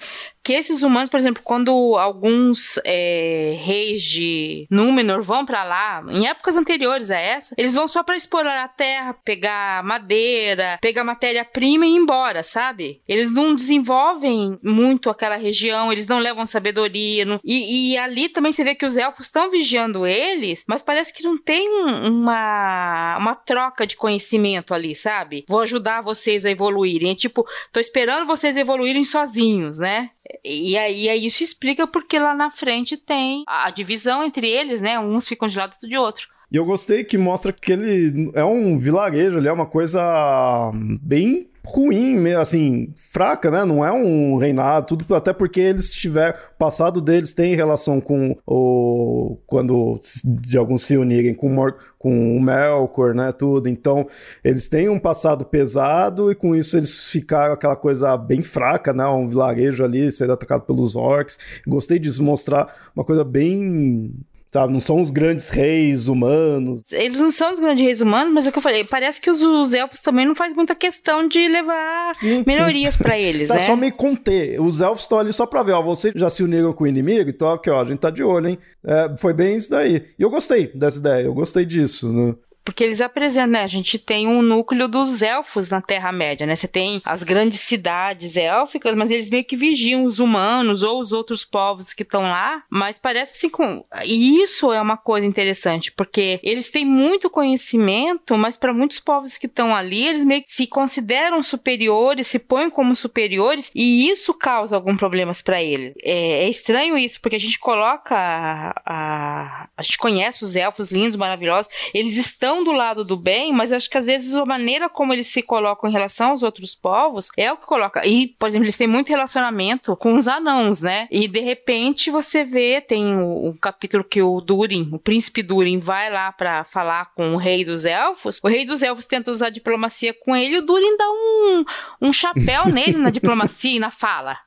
[0.47, 6.25] que esses humanos, por exemplo, quando alguns é, reis de Númenor vão para lá, em
[6.25, 11.85] épocas anteriores a essa, eles vão só para explorar a terra, pegar madeira, pegar matéria-prima
[11.85, 13.01] e ir embora, sabe?
[13.05, 17.25] Eles não desenvolvem muito aquela região, eles não levam sabedoria.
[17.25, 17.37] Não...
[17.43, 21.23] E, e, ali também você vê que os elfos estão vigiando eles, mas parece que
[21.23, 25.43] não tem uma, uma troca de conhecimento ali, sabe?
[25.49, 27.11] Vou ajudar vocês a evoluírem.
[27.11, 30.11] É tipo, tô esperando vocês evoluírem sozinhos, né?
[30.43, 34.97] E aí, aí isso explica porque lá na frente tem a divisão entre eles, né?
[34.97, 36.27] Uns ficam de lado de outro.
[36.49, 41.49] E eu gostei que mostra que ele é um vilarejo, ele é uma coisa bem
[41.69, 43.65] ruim, assim, fraca, né?
[43.65, 46.37] Não é um reinado, tudo, até porque eles tiveram.
[46.55, 49.37] O passado deles tem relação com o.
[49.45, 51.55] Quando de alguns se unirem com,
[51.99, 53.31] com o Melkor, né?
[53.31, 53.67] Tudo.
[53.67, 54.07] Então,
[54.43, 59.05] eles têm um passado pesado e com isso eles ficaram aquela coisa bem fraca, né?
[59.05, 61.37] Um vilarejo ali sendo atacado pelos orcs.
[61.67, 64.13] Gostei disso, mostrar uma coisa bem
[64.57, 64.73] Sabe?
[64.73, 66.81] Não são os grandes reis humanos.
[66.91, 68.83] Eles não são os grandes reis humanos, mas é o que eu falei.
[68.83, 73.19] Parece que os, os elfos também não faz muita questão de levar sim, melhorias para
[73.19, 73.59] eles, tá né?
[73.59, 74.59] só meio conter.
[74.59, 77.29] Os elfos estão ali só pra ver, ó, vocês já se uniram com o inimigo,
[77.29, 78.57] então aqui, ó, a gente tá de olho, hein?
[78.83, 80.05] É, foi bem isso daí.
[80.17, 82.33] E eu gostei dessa ideia, eu gostei disso, né?
[82.67, 83.63] Porque eles apresentam, né?
[83.63, 86.53] A gente tem um núcleo dos elfos na Terra-média, né?
[86.53, 91.13] Você tem as grandes cidades élficas, mas eles meio que vigiam os humanos ou os
[91.13, 92.61] outros povos que estão lá.
[92.69, 93.85] Mas parece assim com.
[94.03, 99.37] E isso é uma coisa interessante, porque eles têm muito conhecimento, mas para muitos povos
[99.37, 104.33] que estão ali, eles meio que se consideram superiores, se põem como superiores, e isso
[104.33, 105.93] causa alguns problemas para eles.
[106.03, 108.13] É, é, estranho isso, porque a gente coloca.
[108.13, 113.15] A, a, a gente conhece os elfos lindos, maravilhosos, eles estão estão do lado do
[113.15, 116.43] bem, mas acho que às vezes a maneira como eles se colocam em relação aos
[116.43, 118.05] outros povos é o que coloca.
[118.05, 121.07] E, por exemplo, eles têm muito relacionamento com os anãos, né?
[121.11, 125.79] E de repente você vê, tem o, o capítulo que o Durin, o príncipe Durin,
[125.79, 128.39] vai lá para falar com o rei dos elfos.
[128.43, 131.65] O rei dos elfos tenta usar diplomacia com ele e o Durin dá um,
[132.01, 134.37] um chapéu nele na diplomacia e na fala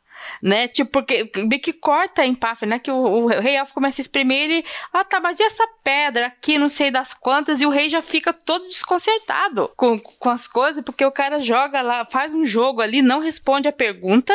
[0.42, 0.68] né?
[0.68, 2.78] Tipo, porque meio que corta a empáfia, né?
[2.78, 6.26] Que o, o, rei elfo começa a exprimir ele, ah tá, mas e essa pedra
[6.26, 10.46] aqui, não sei das quantas, e o rei já fica todo desconcertado com, com as
[10.46, 14.34] coisas, porque o cara joga lá, faz um jogo ali, não responde a pergunta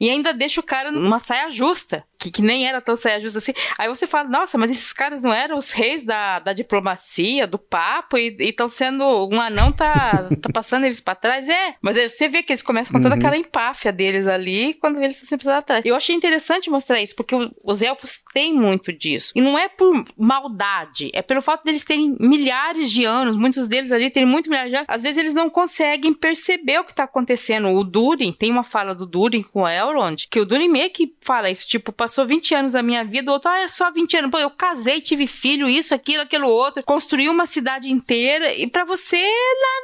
[0.00, 3.38] e ainda deixa o cara numa saia justa que, que nem era tão saia justa
[3.38, 3.52] assim.
[3.78, 7.58] Aí você fala, nossa, mas esses caras não eram os reis da, da diplomacia, do
[7.58, 9.04] papo, e estão sendo.
[9.30, 11.48] Um anão tá, tá passando eles para trás.
[11.48, 13.18] É, mas você vê que eles começam com toda uhum.
[13.18, 15.84] aquela empáfia deles ali quando eles estão sempre atrás.
[15.84, 19.32] Eu achei interessante mostrar isso, porque os elfos têm muito disso.
[19.34, 23.92] E não é por maldade, é pelo fato deles terem milhares de anos, muitos deles
[23.92, 24.88] ali terem muito milhares de anos.
[24.88, 27.68] Às vezes eles não conseguem perceber o que tá acontecendo.
[27.68, 31.14] O Durin, tem uma fala do Durin com o Elrond, que o Durin meio que
[31.20, 34.16] fala isso, tipo, passou 20 anos da minha vida, o outro, ah, é só 20
[34.16, 34.30] anos.
[34.30, 38.84] Pô, eu casei, tive filho, isso, aquilo, aquilo outro, construí uma cidade inteira e para
[38.84, 39.20] você,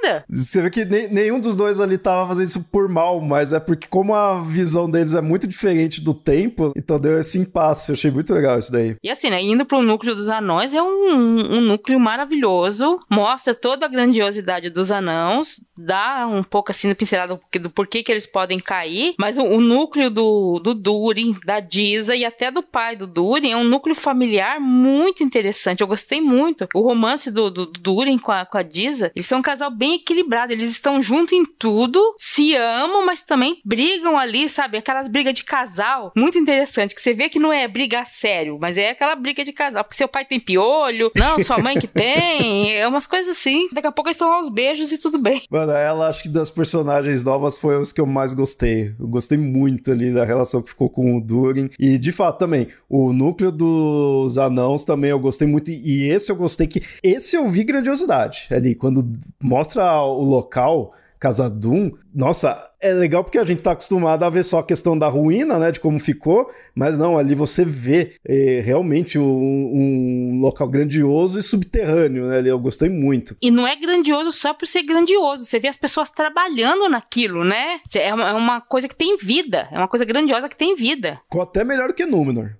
[0.03, 0.25] nada.
[0.31, 3.59] Você vê que nem, nenhum dos dois ali tava fazendo isso por mal, mas é
[3.59, 7.91] porque como a visão deles é muito diferente do tempo, então deu esse impasse.
[7.91, 8.95] Eu achei muito legal isso daí.
[9.03, 13.87] E assim, né, indo pro núcleo dos anões, é um, um núcleo maravilhoso, mostra toda
[13.87, 18.61] a grandiosidade dos anãos, dá um pouco assim no pincelado do porquê que eles podem
[18.61, 22.97] cair, mas o, o núcleo do, do Durin, da Diza, esposa e até do pai
[22.97, 25.81] do Durin é um núcleo familiar muito interessante.
[25.81, 26.69] Eu gostei muito.
[26.75, 29.71] O romance do, do, do Durin com a, com a Diza, eles são um casal
[29.71, 30.53] bem equilibrado.
[30.53, 34.79] Eles estão juntos em tudo, se amam, mas também brigam ali, sabe?
[34.79, 36.13] Aquelas brigas de casal.
[36.17, 39.53] Muito interessante, que você vê que não é briga sério, mas é aquela briga de
[39.53, 39.85] casal.
[39.85, 42.73] Porque seu pai tem piolho, não, sua mãe que tem.
[42.73, 43.69] É umas coisas assim.
[43.73, 45.43] Daqui a pouco eles estão aos beijos e tudo bem.
[45.51, 48.95] Mano, ela acho que das personagens novas foi os que eu mais gostei.
[48.99, 51.71] Eu gostei muito ali da relação que ficou com o Durin.
[51.79, 55.71] E de fato também, o núcleo dos anãos também eu gostei muito.
[55.71, 56.83] E esse eu gostei que.
[57.01, 58.75] Esse eu vi grandiosidade ali.
[58.75, 59.09] Quando
[59.41, 60.95] mostra o local.
[61.23, 65.07] Casadum, nossa, é legal porque a gente tá acostumado a ver só a questão da
[65.07, 70.67] ruína, né, de como ficou, mas não, ali você vê é, realmente um, um, local
[70.67, 73.37] grandioso e subterrâneo, né, ali eu gostei muito.
[73.41, 77.79] E não é grandioso só por ser grandioso, você vê as pessoas trabalhando naquilo, né,
[77.95, 81.21] é uma, é uma coisa que tem vida, é uma coisa grandiosa que tem vida.
[81.23, 82.57] Ficou até melhor que Númenor.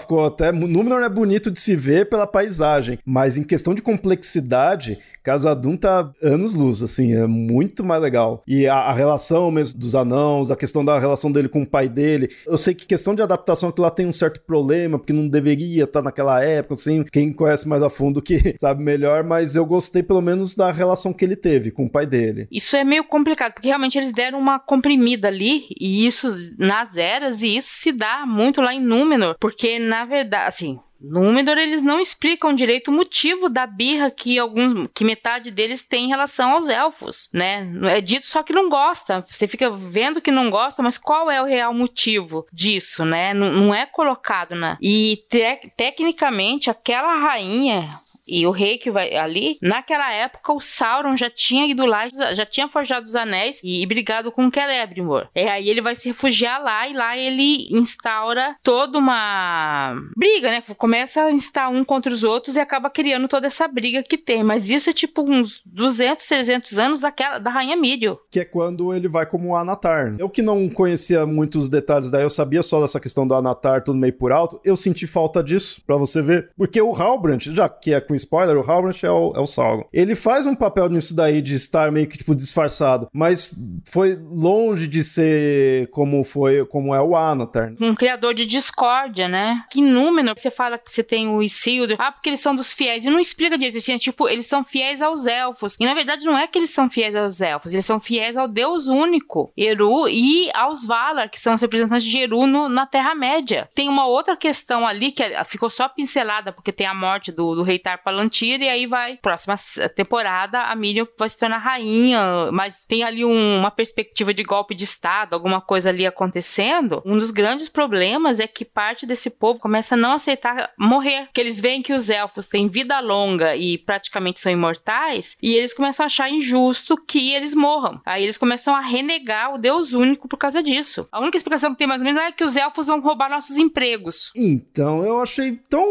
[0.00, 0.50] Ficou até.
[0.50, 4.98] Númenor é bonito de se ver pela paisagem, mas em questão de complexidade,
[5.30, 8.42] Casadum tá anos luz, assim, é muito mais legal.
[8.48, 11.88] E a, a, relação mesmo dos anãos, a questão da relação dele com o pai
[11.88, 12.28] dele.
[12.44, 15.84] Eu sei que questão de adaptação que lá tem um certo problema, porque não deveria
[15.84, 17.04] estar tá naquela época, assim.
[17.04, 21.12] Quem conhece mais a fundo que sabe melhor, mas eu gostei pelo menos da relação
[21.12, 22.48] que ele teve com o pai dele.
[22.50, 26.26] Isso é meio complicado, porque realmente eles deram uma comprimida ali, e isso
[26.58, 31.56] nas eras, e isso se dá muito lá em Númenor, porque na verdade, assim, Númenor,
[31.56, 36.08] eles não explicam direito o motivo da birra que alguns, que metade deles tem em
[36.08, 37.66] relação aos elfos, né?
[37.84, 39.24] É dito só que não gosta.
[39.28, 43.32] Você fica vendo que não gosta, mas qual é o real motivo disso, né?
[43.32, 44.76] Não, não é colocado na.
[44.80, 51.16] E te, tecnicamente aquela rainha e o rei que vai ali, naquela época o Sauron
[51.16, 55.28] já tinha ido lá, já tinha forjado os anéis e, e brigado com Celebrimbor.
[55.34, 60.62] E aí ele vai se refugiar lá e lá ele instaura toda uma briga, né?
[60.76, 64.42] Começa a instar um contra os outros e acaba criando toda essa briga que tem.
[64.42, 68.18] Mas isso é tipo uns 200, 300 anos daquela da rainha Mírio.
[68.30, 70.14] Que é quando ele vai como Anatar.
[70.18, 73.98] Eu que não conhecia muitos detalhes daí, eu sabia só dessa questão do Anatar, tudo
[73.98, 76.50] meio por alto, eu senti falta disso, para você ver.
[76.56, 79.84] Porque o Halbrand, já que é com spoiler, o Halbrand é o, é o Sauron.
[79.92, 83.54] Ele faz um papel nisso daí de estar meio que, tipo, disfarçado, mas
[83.90, 87.74] foi longe de ser como foi, como é o Anatar.
[87.80, 89.64] Um criador de discórdia, né?
[89.70, 93.04] Que número você fala que você tem o Isildur, ah, porque eles são dos fiéis,
[93.04, 95.76] e não explica direito, assim, é tipo, eles são fiéis aos elfos.
[95.78, 98.48] E na verdade não é que eles são fiéis aos elfos, eles são fiéis ao
[98.48, 103.68] Deus único, Eru, e aos Valar, que são os representantes de Eru no, na Terra-média.
[103.74, 107.62] Tem uma outra questão ali que ficou só pincelada, porque tem a morte do, do
[107.62, 109.54] rei Tarpa Palantir, e aí vai, próxima
[109.94, 114.74] temporada, a Miriam vai se tornar rainha, mas tem ali um, uma perspectiva de golpe
[114.74, 117.02] de Estado, alguma coisa ali acontecendo.
[117.04, 121.40] Um dos grandes problemas é que parte desse povo começa a não aceitar morrer, que
[121.40, 126.04] eles veem que os elfos têm vida longa e praticamente são imortais, e eles começam
[126.04, 128.00] a achar injusto que eles morram.
[128.04, 131.08] Aí eles começam a renegar o Deus único por causa disso.
[131.12, 133.56] A única explicação que tem mais ou menos é que os elfos vão roubar nossos
[133.56, 134.30] empregos.
[134.36, 135.86] Então, eu achei tão.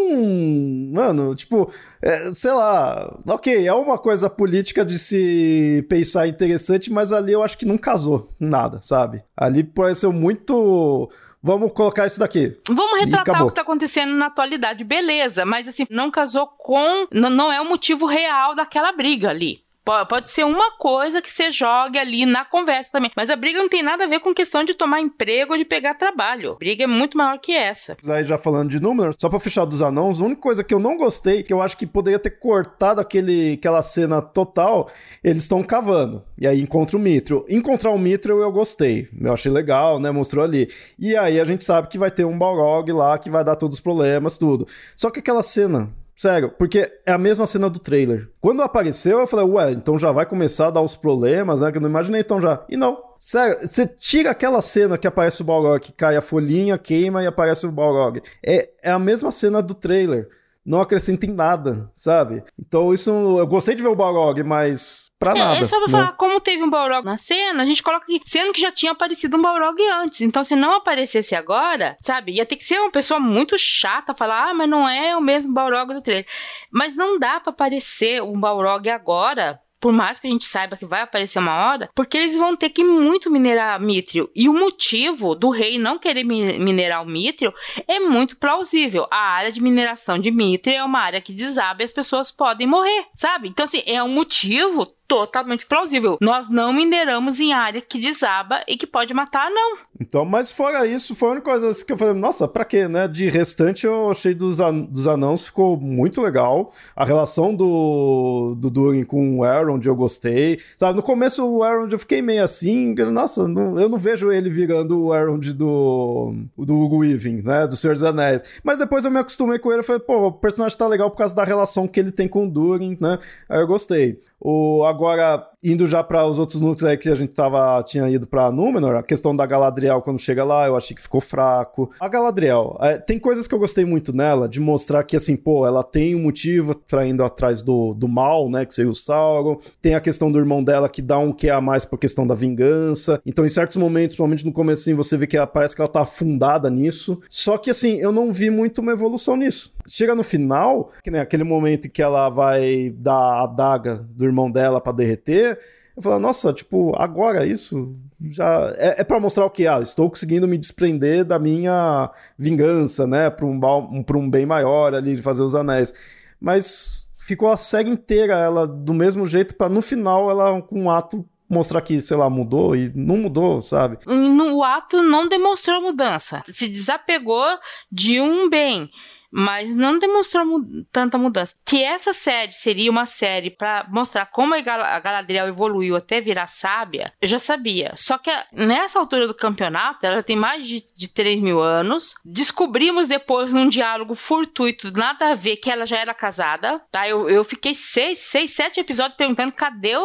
[0.91, 7.11] Mano, tipo, é, sei lá, ok, é uma coisa política de se pensar interessante, mas
[7.11, 9.23] ali eu acho que não casou nada, sabe?
[9.35, 11.09] Ali pareceu muito.
[11.41, 12.57] Vamos colocar isso daqui.
[12.67, 17.07] Vamos retratar o que tá acontecendo na atualidade, beleza, mas assim, não casou com.
[17.11, 19.61] Não é o motivo real daquela briga ali.
[19.83, 23.11] Pode ser uma coisa que você jogue ali na conversa também.
[23.15, 25.65] Mas a briga não tem nada a ver com questão de tomar emprego ou de
[25.65, 26.51] pegar trabalho.
[26.51, 27.97] A briga é muito maior que essa.
[28.07, 30.79] Aí já falando de números, só pra fechar dos anãos, a única coisa que eu
[30.79, 34.91] não gostei, que eu acho que poderia ter cortado aquele, aquela cena total,
[35.23, 36.23] eles estão cavando.
[36.37, 37.45] E aí encontra o Mithril.
[37.49, 39.09] Encontrar o Mithril eu gostei.
[39.19, 40.11] Eu achei legal, né?
[40.11, 40.69] Mostrou ali.
[40.99, 43.77] E aí a gente sabe que vai ter um Balrog lá que vai dar todos
[43.77, 44.67] os problemas, tudo.
[44.95, 48.29] Só que aquela cena Sério, porque é a mesma cena do trailer.
[48.41, 51.71] Quando apareceu, eu falei, ué, então já vai começar a dar os problemas, né?
[51.71, 52.61] Que eu não imaginei então já.
[52.67, 53.01] E não.
[53.17, 57.25] Sério, você tira aquela cena que aparece o Balrog, que cai a folhinha, queima e
[57.25, 58.21] aparece o Balrog.
[58.45, 60.27] É, é a mesma cena do trailer.
[60.65, 62.43] Não acrescenta em nada, sabe?
[62.59, 63.09] Então isso.
[63.39, 65.59] Eu gostei de ver o Balrog, mas Pra é, nada.
[65.59, 65.91] É só pra né?
[65.91, 68.93] falar, como teve um Balrog na cena, a gente coloca aqui, sendo que já tinha
[68.93, 70.21] aparecido um Balrog antes.
[70.21, 74.49] Então, se não aparecesse agora, sabe, ia ter que ser uma pessoa muito chata falar,
[74.49, 76.25] ah, mas não é o mesmo Balrog do trailer.
[76.71, 80.85] Mas não dá para aparecer um Balrog agora por mais que a gente saiba que
[80.85, 84.29] vai aparecer uma hora, porque eles vão ter que muito minerar mithril.
[84.35, 87.53] E o motivo do rei não querer minerar o mithril
[87.87, 89.07] é muito plausível.
[89.09, 92.67] A área de mineração de mithril é uma área que desaba e as pessoas podem
[92.67, 93.47] morrer, sabe?
[93.47, 96.19] Então, assim, é um motivo totalmente plausível.
[96.21, 99.77] Nós não mineramos em área que desaba e que pode matar, não.
[99.99, 102.87] Então, mas fora isso, foi a única coisa assim que eu falei, nossa, pra quê,
[102.87, 103.07] né?
[103.07, 106.71] De restante, eu achei dos, an dos anãos ficou muito legal.
[106.95, 110.59] A relação do, do Durin com o Elrond eu gostei.
[110.77, 114.49] Sabe, no começo o Elrond eu fiquei meio assim, nossa, não, eu não vejo ele
[114.49, 117.65] virando o Elrond do, do Hugo Weaving, né?
[117.65, 118.43] Do Senhor dos Anéis.
[118.63, 121.17] Mas depois eu me acostumei com ele e falei, pô, o personagem tá legal por
[121.17, 123.17] causa da relação que ele tem com o Durin, né?
[123.49, 124.19] Aí eu gostei.
[124.39, 128.27] O, agora, indo já para os outros núcleos aí que a gente tava, tinha ido
[128.27, 131.91] para Númenor, a questão da Galadriel quando chega lá, eu achei que ficou fraco.
[131.99, 135.65] A Galadriel, é, tem coisas que eu gostei muito nela, de mostrar que, assim, pô,
[135.65, 139.57] ela tem um motivo pra indo atrás do, do mal, né, que seria o Sauron.
[139.81, 142.35] Tem a questão do irmão dela que dá um que a mais por questão da
[142.35, 143.21] vingança.
[143.25, 145.89] Então, em certos momentos, principalmente no começo, assim, você vê que ela, parece que ela
[145.89, 147.19] tá afundada nisso.
[147.29, 149.73] Só que, assim, eu não vi muito uma evolução nisso.
[149.87, 154.23] Chega no final, que nem aquele momento em que ela vai dar a adaga do
[154.23, 155.58] irmão dela para derreter,
[155.99, 159.67] eu falo, nossa, tipo, agora isso já é, é para mostrar o que?
[159.67, 163.59] Ah, estou conseguindo me desprender da minha vingança, né, para um,
[164.03, 165.93] pra um bem maior ali de fazer os anéis.
[166.39, 170.89] Mas ficou a série inteira ela do mesmo jeito para no final ela com um
[170.89, 173.97] ato mostrar que, sei lá, mudou e não mudou, sabe?
[174.05, 176.43] No ato não demonstrou mudança.
[176.47, 177.45] Se desapegou
[177.91, 178.89] de um bem
[179.31, 181.55] mas não demonstrou mu tanta mudança.
[181.65, 186.19] Que essa série seria uma série para mostrar como a, Gal a Galadriel evoluiu até
[186.19, 187.93] virar sábia, eu já sabia.
[187.95, 192.15] Só que nessa altura do campeonato, ela tem mais de, de 3 mil anos.
[192.25, 197.07] Descobrimos depois, num diálogo fortuito, nada a ver, que ela já era casada, tá?
[197.07, 200.01] Eu, eu fiquei seis, seis, sete episódios perguntando cadê o,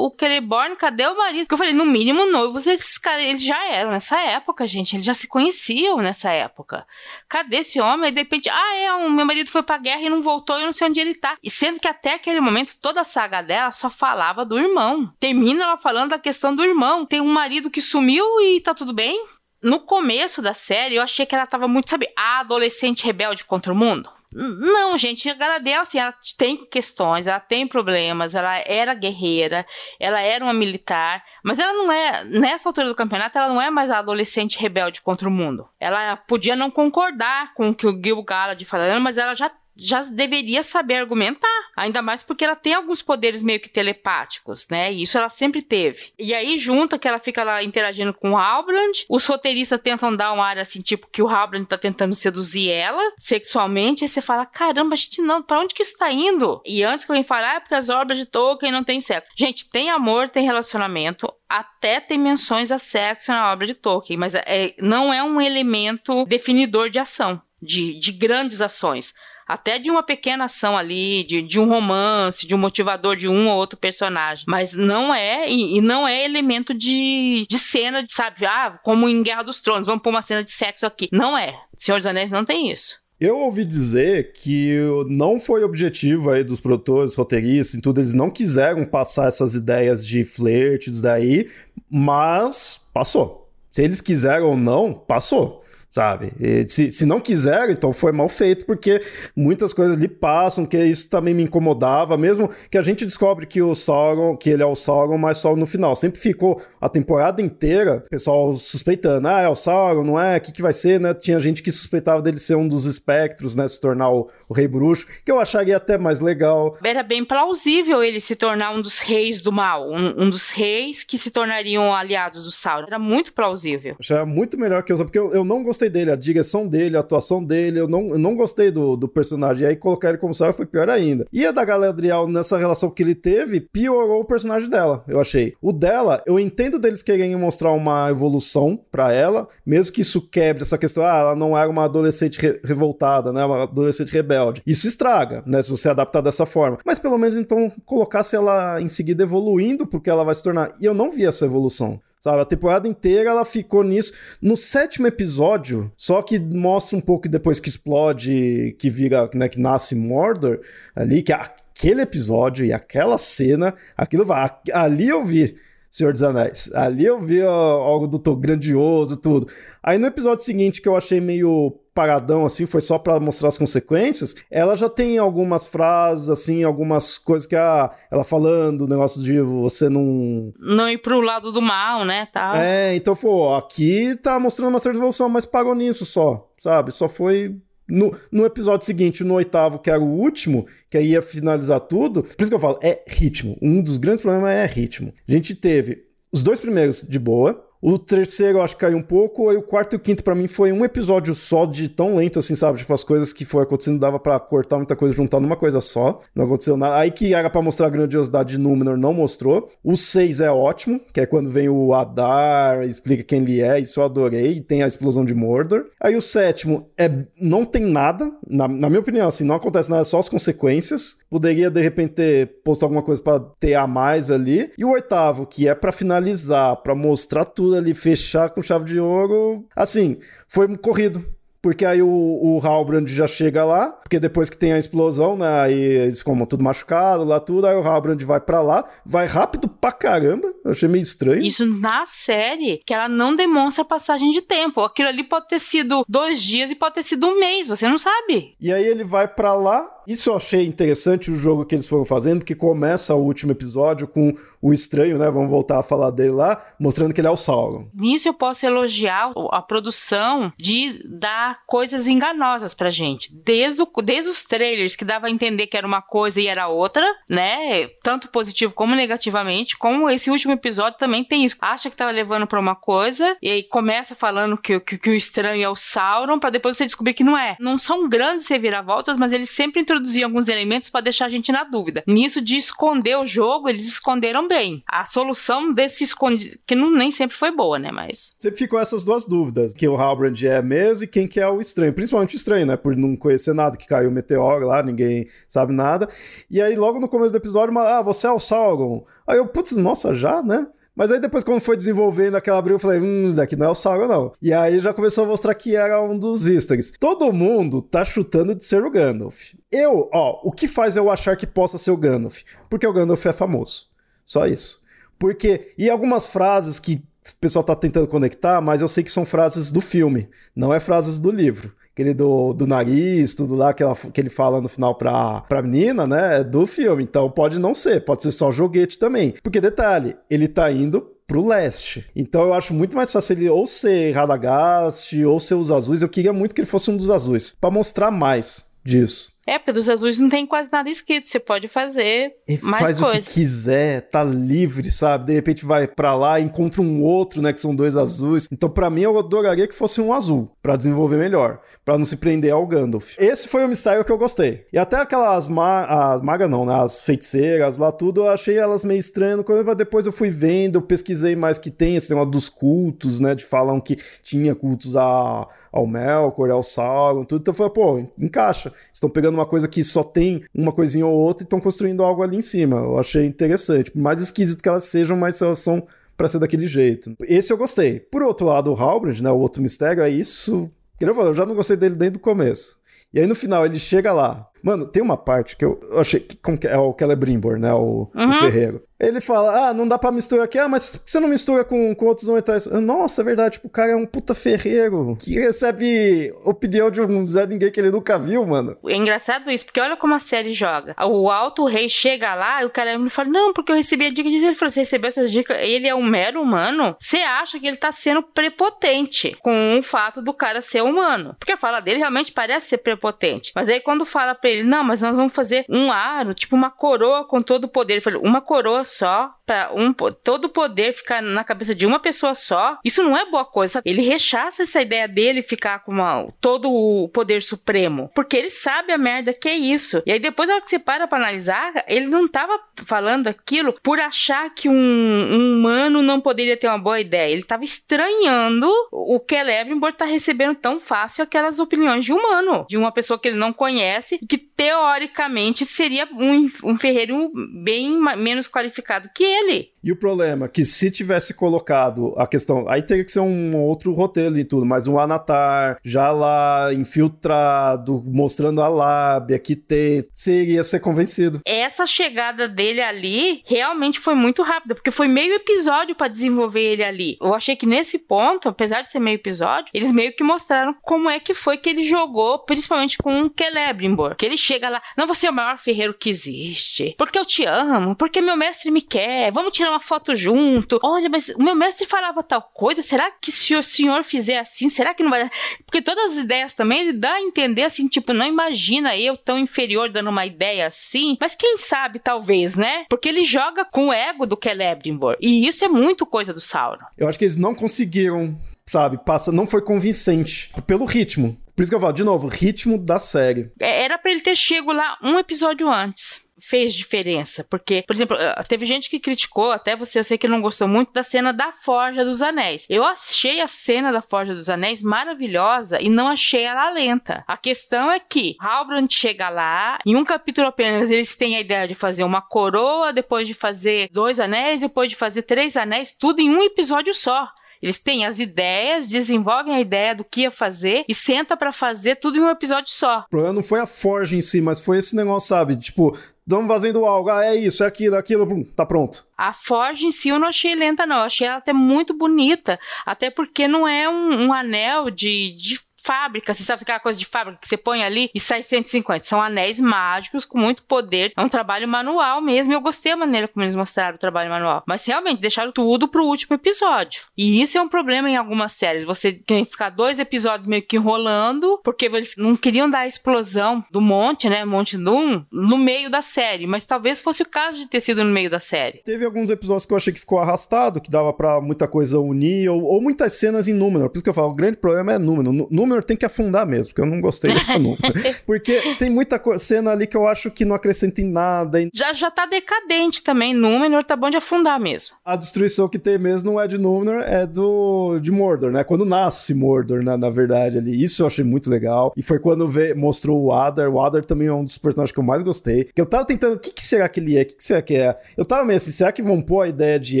[0.06, 1.40] o Celeborn, cadê o marido?
[1.42, 4.96] Porque eu falei, no mínimo, noivos, esses caras, eles já eram nessa época, gente.
[4.96, 6.86] Eles já se conheciam nessa época.
[7.28, 8.06] Cadê esse homem?
[8.06, 10.66] Aí, de repente, ah, é, o meu marido foi pra guerra e não voltou, eu
[10.66, 11.36] não sei onde ele tá.
[11.42, 15.12] E sendo que até aquele momento, toda a saga dela só falava do irmão.
[15.18, 17.06] Termina ela falando da questão do irmão.
[17.06, 19.26] Tem um marido que sumiu e tá tudo bem?
[19.66, 23.72] No começo da série, eu achei que ela tava muito, sabe, a adolescente rebelde contra
[23.72, 24.08] o mundo.
[24.32, 29.66] Não, gente, a Galadriel, assim, ela tem questões, ela tem problemas, ela era guerreira,
[29.98, 33.68] ela era uma militar, mas ela não é, nessa altura do campeonato, ela não é
[33.68, 35.68] mais a adolescente rebelde contra o mundo.
[35.80, 40.02] Ela podia não concordar com o que o Gil Galad falando, mas ela já já
[40.02, 41.46] deveria saber argumentar.
[41.76, 44.92] Ainda mais porque ela tem alguns poderes meio que telepáticos, né?
[44.92, 46.12] E isso ela sempre teve.
[46.18, 50.32] E aí, junta que ela fica lá interagindo com o Halbrand, os roteiristas tentam dar
[50.32, 54.46] uma área assim, tipo, que o Halbrand tá tentando seduzir ela sexualmente, aí você fala,
[54.46, 56.62] caramba, gente, não, pra onde que isso tá indo?
[56.64, 59.30] E antes que alguém fale, ah, é porque as obras de Tolkien não tem sexo.
[59.36, 64.34] Gente, tem amor, tem relacionamento, até tem menções a sexo na obra de Tolkien, mas
[64.34, 69.12] é, não é um elemento definidor de ação, de, de grandes ações
[69.46, 73.48] até de uma pequena ação ali, de, de um romance, de um motivador de um
[73.48, 74.44] ou outro personagem.
[74.48, 78.44] Mas não é, e, e não é elemento de, de cena, de, sabe?
[78.44, 81.08] Ah, como em Guerra dos Tronos, vamos pôr uma cena de sexo aqui.
[81.12, 81.54] Não é.
[81.78, 82.96] Senhor dos Anéis não tem isso.
[83.18, 84.76] Eu ouvi dizer que
[85.08, 90.06] não foi objetivo aí dos produtores, roteiristas e tudo, eles não quiseram passar essas ideias
[90.06, 91.48] de flerte, daí,
[91.88, 93.48] mas passou.
[93.70, 95.62] Se eles quiseram ou não, passou
[95.96, 96.34] sabe?
[96.38, 99.00] E se, se não quiser, então foi mal feito, porque
[99.34, 103.62] muitas coisas lhe passam, que isso também me incomodava, mesmo que a gente descobre que
[103.62, 105.96] o Sauron, que ele é o Sauron, mas só no final.
[105.96, 110.36] Sempre ficou a temporada inteira, o pessoal suspeitando, ah, é o Sauron, não é?
[110.36, 111.14] O que, que vai ser, né?
[111.14, 113.66] Tinha gente que suspeitava dele ser um dos espectros, né?
[113.66, 116.76] Se tornar o, o Rei Bruxo, que eu acharia até mais legal.
[116.84, 121.02] Era bem plausível ele se tornar um dos reis do mal, um, um dos reis
[121.02, 122.86] que se tornariam aliados do Sauron.
[122.86, 123.96] Era muito plausível.
[123.98, 126.96] Achava muito melhor que os porque eu, eu não gostei gostei dele, a direção dele,
[126.96, 129.64] a atuação dele, eu não, eu não gostei do, do personagem.
[129.64, 131.26] E aí colocar ele como Sauron foi pior ainda.
[131.32, 135.54] E a da Galadriel, nessa relação que ele teve, piorou o personagem dela, eu achei.
[135.60, 140.62] O dela, eu entendo deles querem mostrar uma evolução para ela, mesmo que isso quebre
[140.62, 144.62] essa questão, ah, ela não era uma adolescente re revoltada, né, uma adolescente rebelde.
[144.66, 146.78] Isso estraga, né, se você adaptar dessa forma.
[146.84, 150.72] Mas pelo menos então colocasse ela em seguida evoluindo, porque ela vai se tornar.
[150.80, 152.00] E eu não vi essa evolução.
[152.26, 154.12] Sabe, a temporada inteira ela ficou nisso.
[154.42, 159.60] No sétimo episódio, só que mostra um pouco depois que explode, que vira, né, que
[159.60, 160.58] nasce Mordor
[160.92, 164.50] ali, que aquele episódio e aquela cena, aquilo vai.
[164.72, 165.56] Ali eu vi
[165.96, 166.70] Senhor dos Anéis.
[166.74, 169.48] Ali eu vi algo do grandioso, tudo.
[169.82, 173.56] Aí no episódio seguinte, que eu achei meio paradão, assim, foi só para mostrar as
[173.56, 178.86] consequências, ela já tem algumas frases, assim, algumas coisas que a, ah, ela falando, o
[178.86, 180.52] negócio de você não...
[180.58, 182.52] Não ir pro lado do mal, né, tá?
[182.62, 186.92] É, então, pô, aqui tá mostrando uma certa evolução, mas pagou nisso só, sabe?
[186.92, 187.56] Só foi
[187.88, 192.22] No, no episódio seguinte, no oitavo, que era o último, que aí ia finalizar tudo.
[192.22, 193.56] Por isso que eu falo, é ritmo.
[193.62, 195.12] Um dos grandes problemas é ritmo.
[195.28, 199.48] A gente teve os dois primeiros de boa, o terceiro acho que caiu um pouco,
[199.48, 202.38] aí o quarto e o quinto para mim foi um episódio só de tão lento
[202.38, 202.78] assim, sabe?
[202.78, 206.20] Tipo, as coisas que foi acontecendo dava para cortar muita coisa, juntar numa coisa só.
[206.34, 206.96] Não aconteceu nada.
[206.96, 209.70] Aí que era para mostrar a grandiosidade de Númenor, não mostrou.
[209.84, 214.00] O seis é ótimo, que é quando vem o Adar, explica quem ele é, isso
[214.00, 215.86] eu adorei, tem a explosão de Mordor.
[216.00, 217.10] Aí o sétimo é
[217.40, 221.18] não tem nada, na, na minha opinião, assim, não acontece nada, só as consequências.
[221.30, 224.70] Poderia de repente ter posto alguma coisa para ter a mais ali.
[224.76, 229.00] E o oitavo, que é para finalizar, para mostrar tudo ali, fechar com chave de
[229.00, 229.66] ouro.
[229.74, 231.24] Assim, foi corrido.
[231.66, 235.62] Porque aí o, o Halbrand já chega lá, porque depois que tem a explosão, né?
[235.62, 237.66] Aí eles ficam tudo machucado lá, tudo.
[237.66, 240.54] Aí o Halbrand vai para lá, vai rápido pra caramba.
[240.66, 241.42] Eu achei meio estranho.
[241.42, 244.80] Isso na série, que ela não demonstra passagem de tempo.
[244.80, 247.96] Aquilo ali pode ter sido dois dias e pode ter sido um mês, você não
[247.96, 248.56] sabe.
[248.60, 252.04] E aí ele vai para lá, isso eu achei interessante o jogo que eles foram
[252.04, 255.30] fazendo, que começa o último episódio com o estranho, né?
[255.30, 257.88] Vamos voltar a falar dele lá, mostrando que ele é o Sauron.
[257.94, 263.32] Nisso eu posso elogiar a produção de dar coisas enganosas pra gente.
[263.32, 266.68] Desde, o, desde os trailers que dava a entender que era uma coisa e era
[266.68, 267.88] outra, né?
[268.02, 271.56] Tanto positivo como negativamente, como esse último episódio também tem isso.
[271.60, 275.14] Acha que tava levando pra uma coisa, e aí começa falando que, que, que o
[275.14, 277.56] estranho é o Sauron, para depois você descobrir que não é.
[277.60, 281.64] Não são grandes reviravoltas, mas eles sempre introduzir alguns elementos para deixar a gente na
[281.64, 282.02] dúvida.
[282.06, 284.82] Nisso de esconder o jogo, eles esconderam bem.
[284.86, 287.90] A solução desse esconde que não, nem sempre foi boa, né?
[287.90, 288.34] Mas.
[288.38, 291.60] Sempre ficou essas duas dúvidas: quem o Halbrand é mesmo e quem que é o
[291.60, 291.92] estranho.
[291.92, 292.76] Principalmente o estranho, né?
[292.76, 296.08] Por não conhecer nada, que caiu o meteoro lá, ninguém sabe nada.
[296.50, 299.04] E aí, logo no começo do episódio, uma, ah, você é o Sauron.
[299.26, 300.66] Aí eu, putz, nossa, já, né?
[300.96, 303.70] Mas aí depois, quando foi desenvolvendo aquela abril, eu falei, hum, isso daqui não é
[303.70, 304.32] o Sauron, não.
[304.40, 306.80] E aí já começou a mostrar que era um dos easter.
[306.98, 309.52] Todo mundo tá chutando de ser o Gandalf.
[309.70, 312.40] Eu, ó, o que faz eu achar que possa ser o Gandalf?
[312.70, 313.88] Porque o Gandalf é famoso.
[314.24, 314.80] Só isso.
[315.18, 319.26] Porque, e algumas frases que o pessoal tá tentando conectar, mas eu sei que são
[319.26, 323.82] frases do filme, não é frases do livro aquele do, do nariz, tudo lá que,
[323.82, 326.40] ela, que ele fala no final pra, pra menina, né?
[326.40, 327.02] É do filme.
[327.02, 329.34] Então pode não ser, pode ser só joguete também.
[329.42, 332.06] Porque, detalhe, ele tá indo pro leste.
[332.14, 336.02] Então eu acho muito mais fácil ele ou ser Radagast ou ser os azuis.
[336.02, 339.32] Eu queria muito que ele fosse um dos azuis, para mostrar mais disso.
[339.46, 341.26] É, porque dos azuis não tem quase nada escrito.
[341.26, 343.18] Você pode fazer e mais faz coisa.
[343.18, 345.26] o que quiser, tá livre, sabe?
[345.26, 348.48] De repente vai para lá, encontra um outro, né, que são dois azuis.
[348.50, 352.16] Então, para mim, eu adoraria que fosse um azul, para desenvolver melhor, para não se
[352.16, 353.14] prender ao Gandalf.
[353.18, 354.66] Esse foi o mistério que eu gostei.
[354.72, 358.84] E até aquelas ma as magas não, né, as feiticeiras lá tudo, eu achei elas
[358.84, 362.48] meio estranhas, mas depois eu fui vendo, eu pesquisei mais que tem esse negócio dos
[362.48, 367.42] cultos, né, de falam que tinha cultos a ao Melkor, ao Sauron, tudo.
[367.42, 368.72] Então falei, pô, encaixa.
[368.92, 372.22] Estão pegando uma coisa que só tem uma coisinha ou outra e estão construindo algo
[372.22, 372.76] ali em cima.
[372.76, 373.90] Eu achei interessante.
[373.90, 377.14] Por mais esquisito que elas sejam, mas elas são para ser daquele jeito.
[377.22, 378.00] Esse eu gostei.
[378.00, 380.70] Por outro lado, o Halbrand, né, o outro mistério, é isso.
[380.98, 382.76] Eu já não gostei dele desde o começo.
[383.12, 384.48] E aí no final ele chega lá.
[384.62, 388.30] Mano, tem uma parte que eu, achei que é o Celebrimbor, né, o, uhum.
[388.30, 388.82] o ferreiro.
[388.98, 390.58] Ele fala, ah, não dá pra misturar aqui.
[390.58, 392.66] Ah, mas você não mistura com, com outros metais.
[392.66, 393.54] Nossa, é verdade.
[393.56, 397.78] Tipo, o cara é um puta ferreiro que recebe opinião de um Zé Ninguém que
[397.78, 398.76] ele nunca viu, mano.
[398.86, 400.96] É engraçado isso, porque olha como a série joga.
[401.06, 404.10] O Alto Rei chega lá e o cara me fala, não, porque eu recebi a
[404.10, 406.96] dica de Ele falou, você recebeu essas dicas, ele é um mero humano.
[406.98, 411.36] Você acha que ele tá sendo prepotente com o fato do cara ser humano.
[411.38, 413.52] Porque a fala dele realmente parece ser prepotente.
[413.54, 416.70] Mas aí quando fala pra ele, não, mas nós vamos fazer um aro, tipo uma
[416.70, 417.94] coroa com todo o poder.
[417.94, 421.98] Ele falou, uma coroa só, para um, todo o poder ficar na cabeça de uma
[421.98, 423.80] pessoa só, isso não é boa coisa.
[423.84, 428.92] Ele rechaça essa ideia dele ficar com uma, todo o poder supremo, porque ele sabe
[428.92, 430.02] a merda que é isso.
[430.04, 433.74] E aí depois, na hora que você para pra analisar, ele não tava falando aquilo
[433.82, 437.32] por achar que um, um humano não poderia ter uma boa ideia.
[437.32, 442.90] Ele tava estranhando o Celebrimbor tá recebendo tão fácil aquelas opiniões de humano, de uma
[442.90, 447.30] pessoa que ele não conhece, que teoricamente seria um, um ferreiro
[447.62, 449.70] bem menos qualificado que ele.
[449.86, 453.56] E o problema é que se tivesse colocado a questão, aí teria que ser um
[453.56, 460.04] outro roteiro e tudo, mas um Anatar já lá infiltrado, mostrando a lábia que tem,
[460.10, 461.40] seria ser convencido.
[461.46, 466.82] Essa chegada dele ali realmente foi muito rápida, porque foi meio episódio para desenvolver ele
[466.82, 467.16] ali.
[467.20, 471.08] Eu achei que nesse ponto, apesar de ser meio episódio, eles meio que mostraram como
[471.08, 474.16] é que foi que ele jogou, principalmente com o Celebrimbor.
[474.16, 477.44] Que ele chega lá, não, você é o maior ferreiro que existe, porque eu te
[477.44, 480.78] amo, porque meu mestre me quer, vamos tirar uma foto junto.
[480.82, 484.68] Olha, mas o meu mestre falava tal coisa, será que se o senhor fizer assim,
[484.68, 485.28] será que não vai?
[485.64, 489.38] Porque todas as ideias também ele dá a entender assim, tipo, não imagina eu tão
[489.38, 492.84] inferior dando uma ideia assim, mas quem sabe, talvez, né?
[492.88, 496.86] Porque ele joga com o ego do Celebrimbor, e isso é muito coisa do Sauron.
[496.96, 501.36] Eu acho que eles não conseguiram, sabe, passa, não foi convincente pelo ritmo.
[501.56, 503.50] Por isso que eu falo, de novo, ritmo da série.
[503.58, 507.44] É, era para ele ter chego lá um episódio antes fez diferença.
[507.44, 510.68] Porque, por exemplo, eh, teve gente que criticou, até você, eu sei que não gostou
[510.68, 512.66] muito da cena da Forja dos Anéis.
[512.68, 517.24] Eu achei a cena da Forja dos Anéis maravilhosa e não achei ela lenta.
[517.26, 521.66] A questão é que Halbrand chega lá, em um capítulo apenas eles têm a ideia
[521.66, 526.20] de fazer uma coroa, depois de fazer dois anéis, depois de fazer três anéis, tudo
[526.20, 527.28] em um episódio só.
[527.62, 531.96] Eles têm as ideias, desenvolvem a ideia do que ia fazer e senta para fazer
[531.96, 533.00] tudo em um episódio só.
[533.00, 535.56] O problema não foi a Forja em si, mas foi esse negócio, sabe?
[535.56, 535.96] Tipo,
[536.26, 539.06] estamos fazendo algo, ah, é isso, é aquilo, é aquilo, pum, tá pronto.
[539.16, 540.96] A Forge em si eu não achei lenta, não.
[540.96, 542.58] Eu achei ela até muito bonita.
[542.84, 547.06] Até porque não é um, um anel de, de fábrica, você sabe aquela coisa de
[547.06, 549.04] fábrica que você põe ali e sai 150.
[549.04, 551.12] São anéis mágicos com muito poder.
[551.16, 552.52] É um trabalho manual mesmo.
[552.52, 554.64] Eu gostei da maneira como eles mostraram o trabalho manual.
[554.66, 557.02] Mas realmente deixaram tudo pro último episódio.
[557.16, 558.84] E isso é um problema em algumas séries.
[558.84, 562.86] Você tem que ficar dois episódios meio que enrolando, porque eles não queriam dar a
[562.86, 564.44] explosão do monte, né?
[564.44, 566.48] Monte Doom, no meio da série.
[566.48, 568.78] Mas talvez fosse o caso de ter sido no meio da série.
[568.78, 572.48] Teve alguns episódios que eu achei que ficou arrastado, que dava para muita coisa unir,
[572.48, 573.88] ou, ou, muitas cenas em número.
[573.88, 575.32] Por isso que eu falo, o grande problema é número.
[575.50, 577.78] Número tem que afundar mesmo, porque eu não gostei dessa número.
[578.24, 581.58] porque tem muita cena ali que eu acho que não acrescenta em nada.
[581.72, 584.96] Já, já tá decadente também, Númenor tá bom de afundar mesmo.
[585.04, 588.64] A destruição que tem mesmo não é de Númenor, é do de Mordor, né?
[588.64, 590.82] Quando nasce Mordor, na, na verdade, ali.
[590.82, 591.92] Isso eu achei muito legal.
[591.96, 593.68] E foi quando veio, mostrou o Adar.
[593.68, 595.64] O Adar também é um dos personagens que eu mais gostei.
[595.64, 597.22] Que eu tava tentando, o que, que será que ele é?
[597.22, 597.98] O que, que será que é?
[598.16, 600.00] Eu tava meio assim, será que vão pôr a ideia de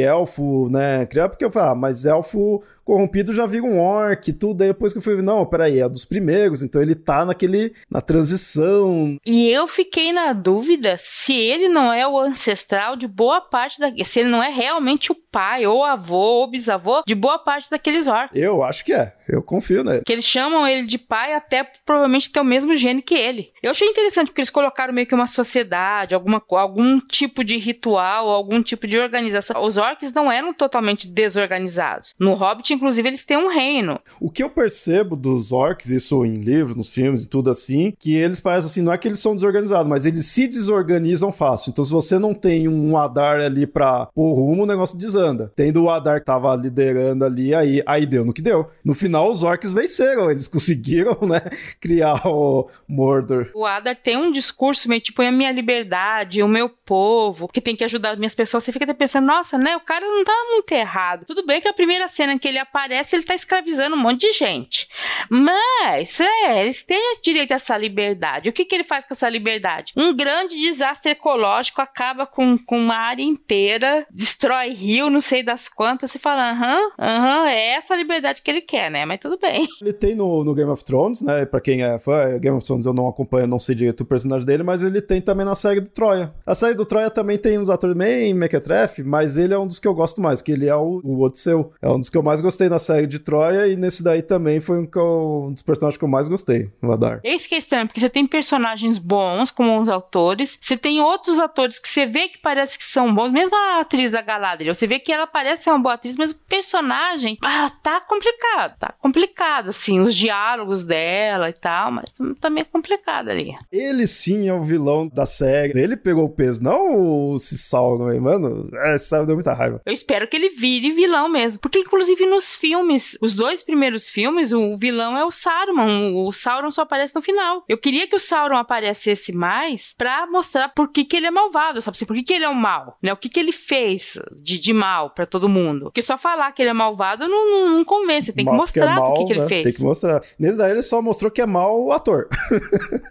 [0.00, 1.06] elfo, né?
[1.06, 1.28] Criar?
[1.28, 4.62] Porque eu falei, ah, mas elfo corrompido já vira um orc, tudo.
[4.62, 8.00] Aí depois que eu fui, não, peraí, é dos primeiros, então ele tá naquele, na
[8.00, 9.18] transição.
[9.26, 13.92] E eu fiquei na dúvida se ele não é o ancestral de boa parte da.
[14.04, 18.06] Se ele não é realmente o pai, ou avô, ou bisavô de boa parte daqueles
[18.06, 18.34] orcs.
[18.34, 19.12] Eu acho que é.
[19.28, 20.02] Eu confio nele.
[20.06, 23.50] Que eles chamam ele de pai até provavelmente ter o mesmo gene que ele.
[23.62, 28.30] Eu achei interessante porque eles colocaram meio que uma sociedade, alguma, algum tipo de ritual,
[28.30, 29.62] algum tipo de organização.
[29.62, 32.14] Os orcs não eram totalmente desorganizados.
[32.18, 34.00] No Hobbit, inclusive, eles têm um reino.
[34.20, 38.14] O que eu percebo dos orcs, isso em livros, nos filmes e tudo assim, que
[38.14, 41.70] eles parecem assim, não é que eles são desorganizados, mas eles se desorganizam fácil.
[41.70, 45.25] Então, se você não tem um Adar ali pra pôr rumo, o negócio desanda.
[45.54, 48.70] Tendo o Adar que tava liderando ali, aí, aí deu no que deu.
[48.84, 51.40] No final, os orcs venceram, eles conseguiram, né,
[51.80, 53.50] criar o Mordor.
[53.54, 57.60] O Adar tem um discurso meio tipo, é a minha liberdade, o meu povo, que
[57.60, 58.64] tem que ajudar as minhas pessoas.
[58.64, 61.24] Você fica até pensando, nossa, né, o cara não tá muito errado.
[61.26, 64.32] Tudo bem que a primeira cena que ele aparece, ele tá escravizando um monte de
[64.32, 64.88] gente.
[65.30, 68.48] Mas, é, eles têm direito a essa liberdade.
[68.48, 69.92] O que, que ele faz com essa liberdade?
[69.96, 75.68] Um grande desastre ecológico acaba com, com uma área inteira, destrói rio, não sei das
[75.68, 76.10] quantas.
[76.10, 79.06] Você fala, aham, aham, é essa a liberdade que ele quer, né?
[79.06, 79.66] Mas tudo bem.
[79.80, 81.46] Ele tem no, no Game of Thrones, né?
[81.46, 84.46] Pra quem é fã, Game of Thrones eu não acompanho, não sei direito o personagem
[84.46, 86.34] dele, mas ele tem também na série do Troia.
[86.44, 89.78] A série do Troia também tem uns atores meio mequetrefe, mas ele é um dos
[89.78, 91.72] que eu gosto mais, que ele é o, o Odisseu.
[91.80, 94.60] É um dos que eu mais gostei na série de Troia e nesse daí também
[94.60, 97.20] foi um, eu, um dos personagens que eu mais gostei, o Adar.
[97.24, 101.38] Esse que é estranho, porque você tem personagens bons, como os autores, você tem outros
[101.38, 104.86] atores que você vê que parece que são bons, mesmo a atriz da Galadriel, você
[104.86, 108.94] vê que ela parece ser uma boa atriz, mas o personagem, ah, tá complicado, tá
[108.98, 113.54] complicado, assim, os diálogos dela e tal, mas tá meio complicado ali.
[113.70, 118.68] Ele sim é o vilão da série, ele pegou o peso, não o Sauron, mano,
[118.84, 119.80] essa deu muita raiva.
[119.84, 124.52] Eu espero que ele vire vilão mesmo, porque inclusive nos filmes, os dois primeiros filmes,
[124.52, 126.14] o vilão é o Saruman.
[126.14, 127.64] O Sauron só aparece no final.
[127.68, 131.80] Eu queria que o Sauron aparecesse mais pra mostrar por que, que ele é malvado,
[131.80, 131.98] sabe?
[132.06, 133.12] Por que, que ele é o mal, né?
[133.12, 135.84] O que, que ele fez de, de mal para todo mundo.
[135.84, 138.32] Porque só falar que ele é malvado não, não, não convence.
[138.32, 139.48] Tem que mal, mostrar é mal, o que, que ele né?
[139.48, 139.62] fez.
[139.64, 140.20] Tem que mostrar.
[140.38, 142.28] Nesse daí ele só mostrou que é mal o ator.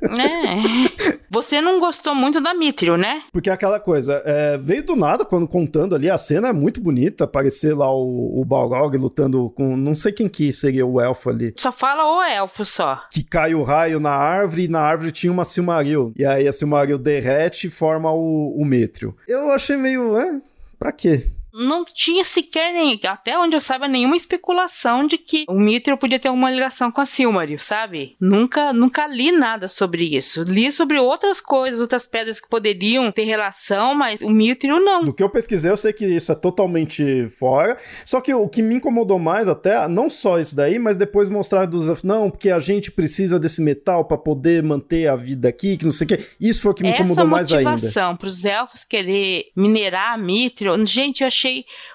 [0.06, 1.16] É.
[1.30, 3.24] Você não gostou muito da Mithril, né?
[3.32, 6.80] Porque é aquela coisa, é, veio do nada quando contando ali, a cena é muito
[6.80, 11.30] bonita, aparecer lá o, o Balrog lutando com não sei quem que seria o elfo
[11.30, 11.54] ali.
[11.58, 13.02] Só fala o elfo só.
[13.12, 16.14] Que cai o raio na árvore e na árvore tinha uma Silmaril.
[16.16, 19.16] E aí a Silmaril derrete e forma o, o Mithril.
[19.28, 20.40] Eu achei meio, é,
[20.80, 21.26] pra quê?
[21.56, 26.20] Não tinha sequer nem, até onde eu saiba, nenhuma especulação de que o Mithril podia
[26.20, 28.16] ter uma ligação com a Silmaril, sabe?
[28.20, 30.44] Nunca, nunca li nada sobre isso.
[30.44, 35.04] Li sobre outras coisas, outras pedras que poderiam ter relação, mas o Mithril não.
[35.06, 37.78] Do que eu pesquisei, eu sei que isso é totalmente fora.
[38.04, 41.66] Só que o que me incomodou mais até, não só isso daí, mas depois mostrar
[41.66, 45.86] dos não, porque a gente precisa desse metal para poder manter a vida aqui, que
[45.86, 46.26] não sei o que.
[46.40, 47.62] Isso foi o que me incomodou mais ainda.
[47.62, 51.45] Essa motivação para os elfos querer minerar Mithril, gente, eu achei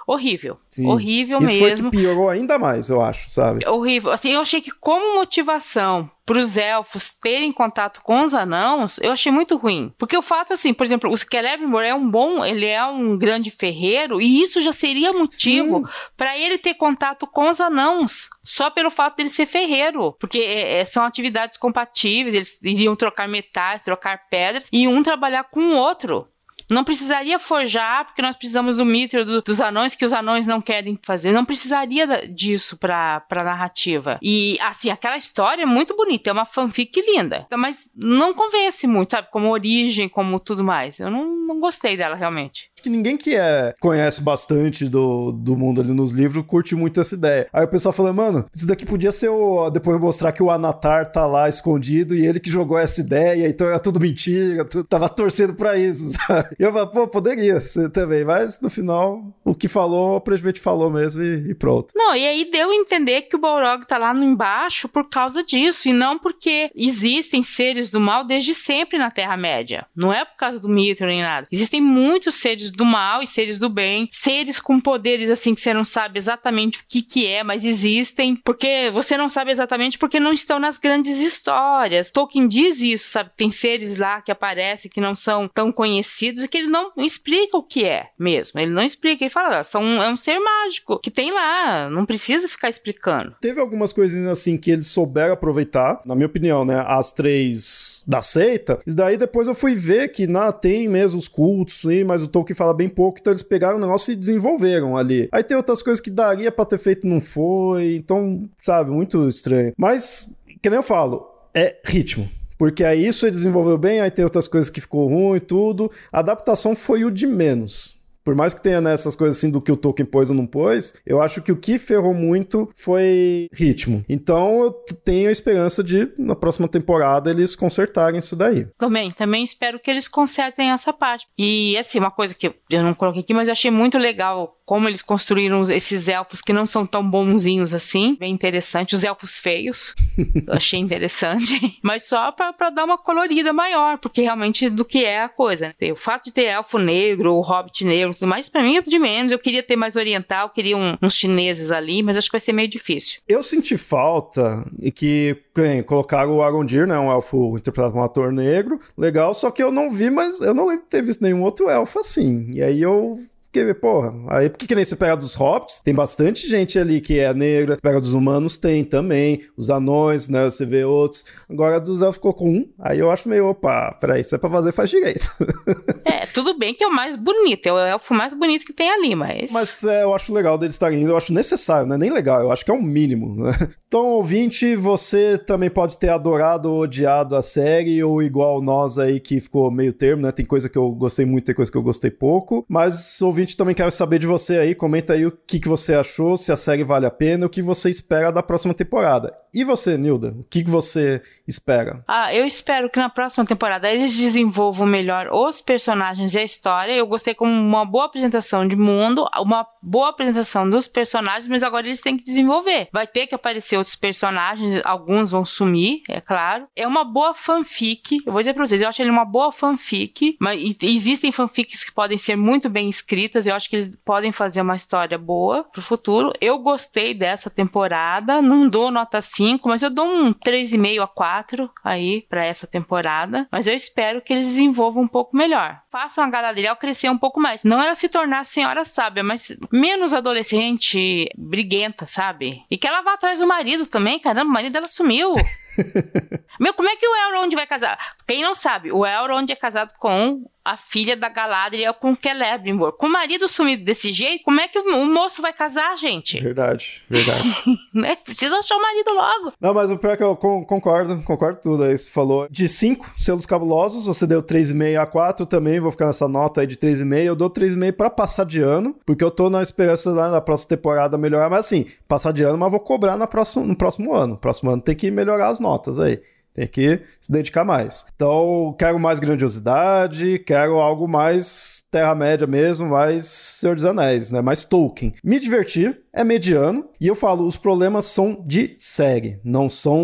[0.07, 0.59] horrível.
[0.71, 0.87] Sim.
[0.87, 1.67] Horrível Isso mesmo.
[1.67, 3.67] Isso foi que piorou ainda mais, eu acho, sabe?
[3.67, 4.13] Horrível.
[4.13, 9.11] Assim, eu achei que como motivação para os elfos terem contato com os anãos, eu
[9.11, 9.93] achei muito ruim.
[9.99, 13.51] Porque o fato, assim, por exemplo, o Celebrimbor é um bom, ele é um grande
[13.51, 18.93] ferreiro, e isso já seria motivo para ele ter contato com os anãos, só pelo
[18.93, 20.15] fato dele ser ferreiro.
[20.21, 25.45] Porque é, é, são atividades compatíveis, eles iriam trocar metais, trocar pedras, e um trabalhar
[25.51, 26.29] com o outro.
[26.71, 30.61] Não precisaria forjar, porque nós precisamos do mito do, dos anões que os anões não
[30.61, 31.33] querem fazer.
[31.33, 34.19] Não precisaria disso pra, pra narrativa.
[34.23, 37.47] E, assim, aquela história é muito bonita, é uma fanfic linda.
[37.57, 39.29] Mas não convence muito, sabe?
[39.31, 40.99] Como origem, como tudo mais.
[41.01, 45.81] Eu não, não gostei dela, realmente que ninguém que é, conhece bastante do, do mundo
[45.81, 47.49] ali nos livros curte muito essa ideia.
[47.53, 49.71] Aí o pessoal fala, mano, isso daqui podia ser o.
[49.71, 53.69] Depois mostrar que o Anatar tá lá escondido e ele que jogou essa ideia, então
[53.69, 56.57] é tudo mentira, tu, tava torcendo pra isso, sabe?
[56.59, 60.91] Eu falo, pô, poderia ser também, mas no final, o que falou, o presidente falou
[60.91, 61.93] mesmo e, e, pronto.
[61.95, 65.43] Não, e aí deu a entender que o Balrog tá lá no embaixo por causa
[65.43, 69.87] disso, e não porque existem seres do mal desde sempre na Terra-média.
[69.95, 71.47] Não é por causa do mito nem nada.
[71.51, 75.75] Existem muitos seres do mal e seres do bem, seres com poderes assim que você
[75.75, 80.21] não sabe exatamente o que que é, mas existem, porque você não sabe exatamente porque
[80.21, 82.11] não estão nas grandes histórias.
[82.11, 83.31] Tolkien diz isso, sabe?
[83.37, 87.57] Tem seres lá que aparecem que não são tão conhecidos e que ele não explica
[87.57, 88.61] o que é mesmo.
[88.61, 92.49] Ele não explica, ele fala, são, é um ser mágico que tem lá, não precisa
[92.49, 93.35] ficar explicando.
[93.41, 96.85] Teve algumas coisinhas assim que eles souberam aproveitar, na minha opinião, né?
[96.87, 98.81] As três da seita.
[98.87, 102.29] Isso daí depois eu fui ver que na, tem mesmo os cultos, sim, mas o
[102.29, 105.31] Tolkien fala bem pouco, então eles pegaram o negócio e desenvolveram ali.
[105.33, 109.73] Aí tem outras coisas que daria para ter feito não foi, então, sabe, muito estranho.
[109.79, 112.29] Mas, que nem eu falo, é ritmo.
[112.59, 115.91] Porque aí isso desenvolveu bem, aí tem outras coisas que ficou ruim e tudo.
[116.13, 117.97] A adaptação foi o de menos.
[118.31, 120.95] Por mais que tenha nessas coisas assim do que o Tolkien pôs ou não pôs,
[121.05, 124.05] eu acho que o que ferrou muito foi ritmo.
[124.09, 128.69] Então eu tenho a esperança de, na próxima temporada, eles consertarem isso daí.
[128.79, 131.27] Também, também espero que eles consertem essa parte.
[131.37, 134.87] E assim, uma coisa que eu não coloquei aqui, mas eu achei muito legal como
[134.87, 138.17] eles construíram esses elfos que não são tão bonzinhos assim.
[138.21, 138.95] Bem interessante.
[138.95, 139.97] Os elfos feios.
[140.47, 141.77] eu achei interessante.
[141.83, 145.75] Mas só pra dar uma colorida maior, porque realmente do que é a coisa.
[145.81, 145.91] Né?
[145.91, 148.97] O fato de ter elfo negro, o hobbit negro, tudo mais, pra mim é de
[148.97, 149.33] menos.
[149.33, 152.53] Eu queria ter mais oriental, queria um, uns chineses ali, mas acho que vai ser
[152.53, 153.23] meio difícil.
[153.27, 158.05] Eu senti falta e que bem, colocaram o Arondir, né, um elfo interpretado por um
[158.05, 161.23] ator negro, legal, só que eu não vi, mas eu não lembro de ter visto
[161.23, 162.53] nenhum outro elfo assim.
[162.55, 163.19] E aí eu
[163.53, 167.19] porque, porra, aí porque que nem você pega dos hobbits, tem bastante gente ali que
[167.19, 171.25] é negra, pega dos humanos, tem também, os anões, né, você vê outros.
[171.49, 174.49] Agora dos elfos ficou com um, aí eu acho meio, opa, peraí, isso é pra
[174.49, 175.29] fazer, faz direito.
[176.05, 178.89] é, tudo bem que é o mais bonito, é o elfo mais bonito que tem
[178.89, 179.51] ali, mas...
[179.51, 182.41] Mas é, eu acho legal deles estarem indo, eu acho necessário, não é nem legal,
[182.41, 183.53] eu acho que é um mínimo, né?
[183.89, 189.19] Então, ouvinte, você também pode ter adorado ou odiado a série, ou igual nós aí
[189.19, 190.31] que ficou meio termo, né?
[190.31, 193.57] Tem coisa que eu gostei muito, tem coisa que eu gostei pouco, mas ouvinte ouvinte,
[193.57, 194.75] também quero saber de você aí.
[194.75, 197.63] Comenta aí o que, que você achou, se a série vale a pena, o que
[197.63, 199.35] você espera da próxima temporada.
[199.53, 200.35] E você, Nilda?
[200.39, 202.05] O que, que você espera?
[202.07, 206.93] Ah, eu espero que na próxima temporada eles desenvolvam melhor os personagens e a história.
[206.93, 211.87] Eu gostei como uma boa apresentação de mundo, uma boa apresentação dos personagens, mas agora
[211.87, 212.89] eles têm que desenvolver.
[212.93, 216.67] Vai ter que aparecer outros personagens, alguns vão sumir, é claro.
[216.77, 218.23] É uma boa fanfic.
[218.25, 221.93] Eu vou dizer pra vocês, eu acho ele uma boa fanfic, mas existem fanfics que
[221.93, 223.30] podem ser muito bem escritas.
[223.35, 226.33] Eu acho que eles podem fazer uma história boa pro futuro.
[226.41, 231.07] Eu gostei dessa temporada, não dou nota 5 5, mas eu dou um 3,5 a
[231.07, 233.49] 4 aí para essa temporada.
[233.51, 235.81] Mas eu espero que eles desenvolvam um pouco melhor.
[235.91, 237.65] Façam a Galadriel crescer um pouco mais.
[237.65, 242.63] Não ela se tornar senhora sábia, mas menos adolescente, briguenta, sabe?
[242.71, 245.35] E que ela vá atrás do marido também, caramba, o marido dela sumiu.
[246.59, 247.99] Meu, como é que o Elrond vai casar?
[248.27, 252.93] Quem não sabe, o Elrond é casado com a filha da Galadriel com Celebrimbor.
[252.93, 256.41] Com o marido sumido desse jeito, como é que o, moço vai casar, gente?
[256.41, 257.43] Verdade, verdade.
[257.95, 258.17] né?
[258.17, 259.53] Precisa achar o marido logo.
[259.61, 261.97] Não, mas o pior é que eu concordo, concordo tudo aí.
[261.97, 266.29] Você falou de 5 selos cabulosos, você deu 3,5 a 4 também, vou ficar nessa
[266.29, 267.25] nota aí de 3,5.
[267.25, 271.17] Eu dou 3,5 pra passar de ano, porque eu tô na esperança na próxima temporada
[271.17, 274.37] melhorar, mas assim, passar de ano, mas vou cobrar na próxima, no próximo ano.
[274.37, 276.21] Próximo ano tem que melhorar as notas aí.
[276.53, 278.05] Tem que se dedicar mais.
[278.13, 284.41] Então, quero mais grandiosidade, quero algo mais Terra-média mesmo, mais Senhor dos Anéis, né?
[284.41, 285.15] Mais Tolkien.
[285.23, 290.03] Me divertir, é mediano, e eu falo, os problemas são de série, não são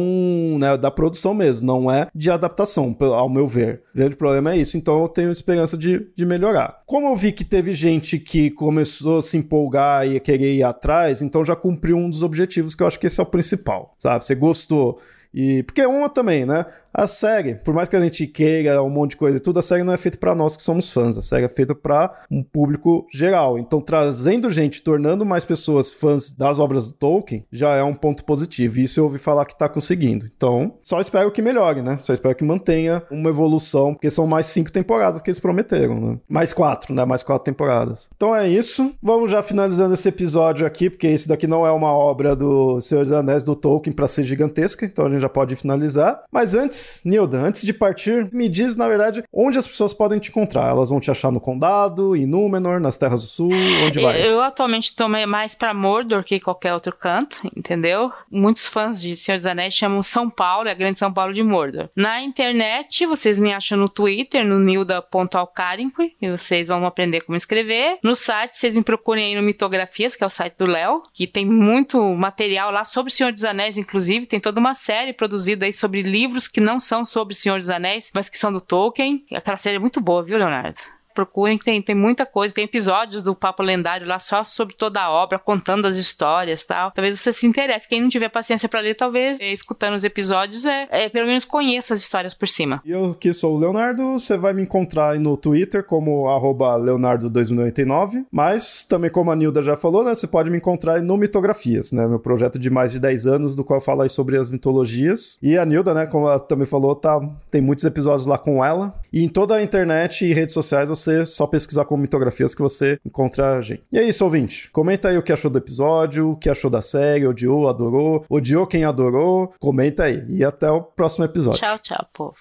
[0.60, 3.82] né, da produção mesmo, não é de adaptação, ao meu ver.
[3.92, 6.80] O grande problema é isso, então eu tenho esperança de, de melhorar.
[6.86, 11.22] Como eu vi que teve gente que começou a se empolgar e querer ir atrás,
[11.22, 14.24] então já cumpriu um dos objetivos, que eu acho que esse é o principal, sabe?
[14.24, 15.00] Você gostou
[15.36, 16.64] e porque é uma também, né?
[16.98, 19.62] A série, por mais que a gente queira um monte de coisa e tudo, a
[19.62, 21.18] série não é feita para nós que somos fãs.
[21.18, 23.58] A série é feita para um público geral.
[23.58, 28.24] Então, trazendo gente, tornando mais pessoas fãs das obras do Tolkien, já é um ponto
[28.24, 28.78] positivo.
[28.78, 30.26] E isso eu ouvi falar que tá conseguindo.
[30.34, 31.98] Então, só espero que melhore, né?
[32.00, 36.18] Só espero que mantenha uma evolução, porque são mais cinco temporadas que eles prometeram, né?
[36.26, 37.04] Mais quatro, né?
[37.04, 38.08] Mais quatro temporadas.
[38.16, 38.90] Então é isso.
[39.02, 43.04] Vamos já finalizando esse episódio aqui, porque esse daqui não é uma obra do Senhor
[43.04, 46.24] dos Anéis do Tolkien para ser gigantesca, então a gente já pode finalizar.
[46.32, 50.30] Mas antes, Nilda, antes de partir, me diz, na verdade, onde as pessoas podem te
[50.30, 50.70] encontrar.
[50.70, 53.52] Elas vão te achar no Condado, em Númenor, nas Terras do Sul,
[53.84, 54.28] onde mais?
[54.28, 58.12] Eu atualmente tô mais pra Mordor que qualquer outro canto, entendeu?
[58.30, 61.42] Muitos fãs de Senhor dos Anéis chamam São Paulo, é a grande São Paulo de
[61.42, 61.88] Mordor.
[61.94, 67.98] Na internet, vocês me acham no Twitter, no nilda.alcarinque, e vocês vão aprender como escrever.
[68.02, 71.26] No site, vocês me procurem aí no Mitografias, que é o site do Léo, que
[71.26, 75.66] tem muito material lá sobre o Senhor dos Anéis, inclusive, tem toda uma série produzida
[75.66, 78.60] aí sobre livros que não são sobre o Senhor dos Anéis, mas que são do
[78.60, 79.24] Tolkien.
[79.32, 80.80] Aquela série é muito boa, viu, Leonardo?
[81.16, 82.52] Procurem, tem, tem muita coisa.
[82.52, 86.90] Tem episódios do Papo Lendário lá só sobre toda a obra, contando as histórias tal.
[86.90, 87.88] Talvez você se interesse.
[87.88, 91.46] Quem não tiver paciência para ler, talvez, é, escutando os episódios, é, é, pelo menos
[91.46, 92.82] conheça as histórias por cima.
[92.84, 98.84] E eu que sou o Leonardo, você vai me encontrar no Twitter como Leonardo2099, mas
[98.84, 102.18] também como a Nilda já falou, né, você pode me encontrar no Mitografias, né, meu
[102.18, 105.38] projeto de mais de 10 anos, do qual eu falo sobre as mitologias.
[105.42, 107.18] E a Nilda, né, como ela também falou, tá,
[107.50, 108.94] tem muitos episódios lá com ela.
[109.16, 113.00] E em toda a internet e redes sociais você só pesquisar com mitografias que você
[113.02, 113.82] encontra a gente.
[113.90, 114.70] E é isso, ouvinte.
[114.70, 118.66] Comenta aí o que achou do episódio, o que achou da série, odiou, adorou, odiou
[118.66, 119.54] quem adorou.
[119.58, 120.22] Comenta aí.
[120.28, 121.58] E até o próximo episódio.
[121.58, 122.34] Tchau, tchau, povo.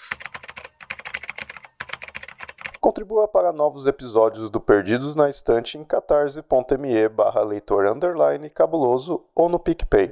[2.81, 9.47] Contribua para novos episódios do Perdidos na Estante em catarse.me barra leitor underline cabuloso ou
[9.47, 10.11] no PicPay.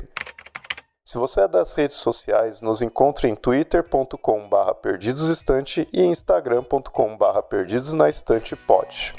[1.06, 9.14] Se você é das redes sociais, nos encontre em twitter.com.br perdidosestante e instagram.com.br perdidosnaestantepod.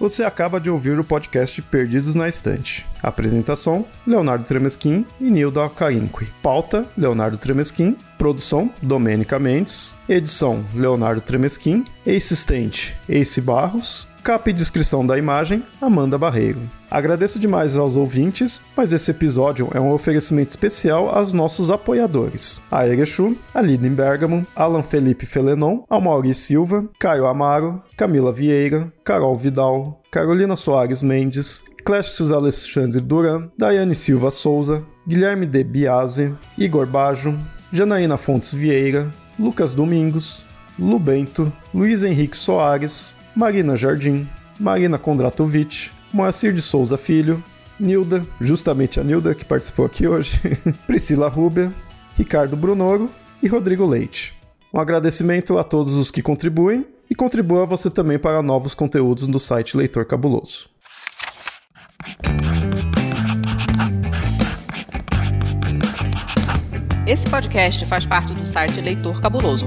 [0.00, 2.86] Você acaba de ouvir o podcast Perdidos na Estante.
[3.02, 6.32] Apresentação: Leonardo Tremesquim e Nilda Alcarinque.
[6.42, 7.94] Pauta: Leonardo Tremesquim.
[8.16, 9.94] Produção: Domênica Mendes.
[10.08, 11.84] Edição: Leonardo Tremesquim.
[12.06, 14.08] Assistente: Ace Barros.
[14.28, 16.60] Capa e descrição da imagem: Amanda Barreiro.
[16.90, 22.86] Agradeço demais aos ouvintes, mas esse episódio é um oferecimento especial aos nossos apoiadores: a
[22.86, 29.98] Erechu, a Liden Bergamo, Alan Felipe Felenon, Amaury Silva, Caio Amaro, Camila Vieira, Carol Vidal,
[30.12, 37.34] Carolina Soares Mendes, Clécio Alexandre Duran, Daiane Silva Souza, Guilherme de Biase, Igor Bajo,
[37.72, 40.44] Janaína Fontes Vieira, Lucas Domingos,
[40.78, 44.28] Lubento, Luiz Henrique Soares, Marina Jardim,
[44.58, 47.40] Marina Kondratovic, Moacir de Souza Filho,
[47.78, 50.40] Nilda, justamente a Nilda que participou aqui hoje,
[50.88, 51.72] Priscila Rubia,
[52.16, 53.08] Ricardo Brunoro
[53.40, 54.36] e Rodrigo Leite.
[54.74, 59.38] Um agradecimento a todos os que contribuem e contribua você também para novos conteúdos no
[59.38, 60.68] site Leitor Cabuloso.
[67.06, 69.66] Esse podcast faz parte do site Leitor Cabuloso.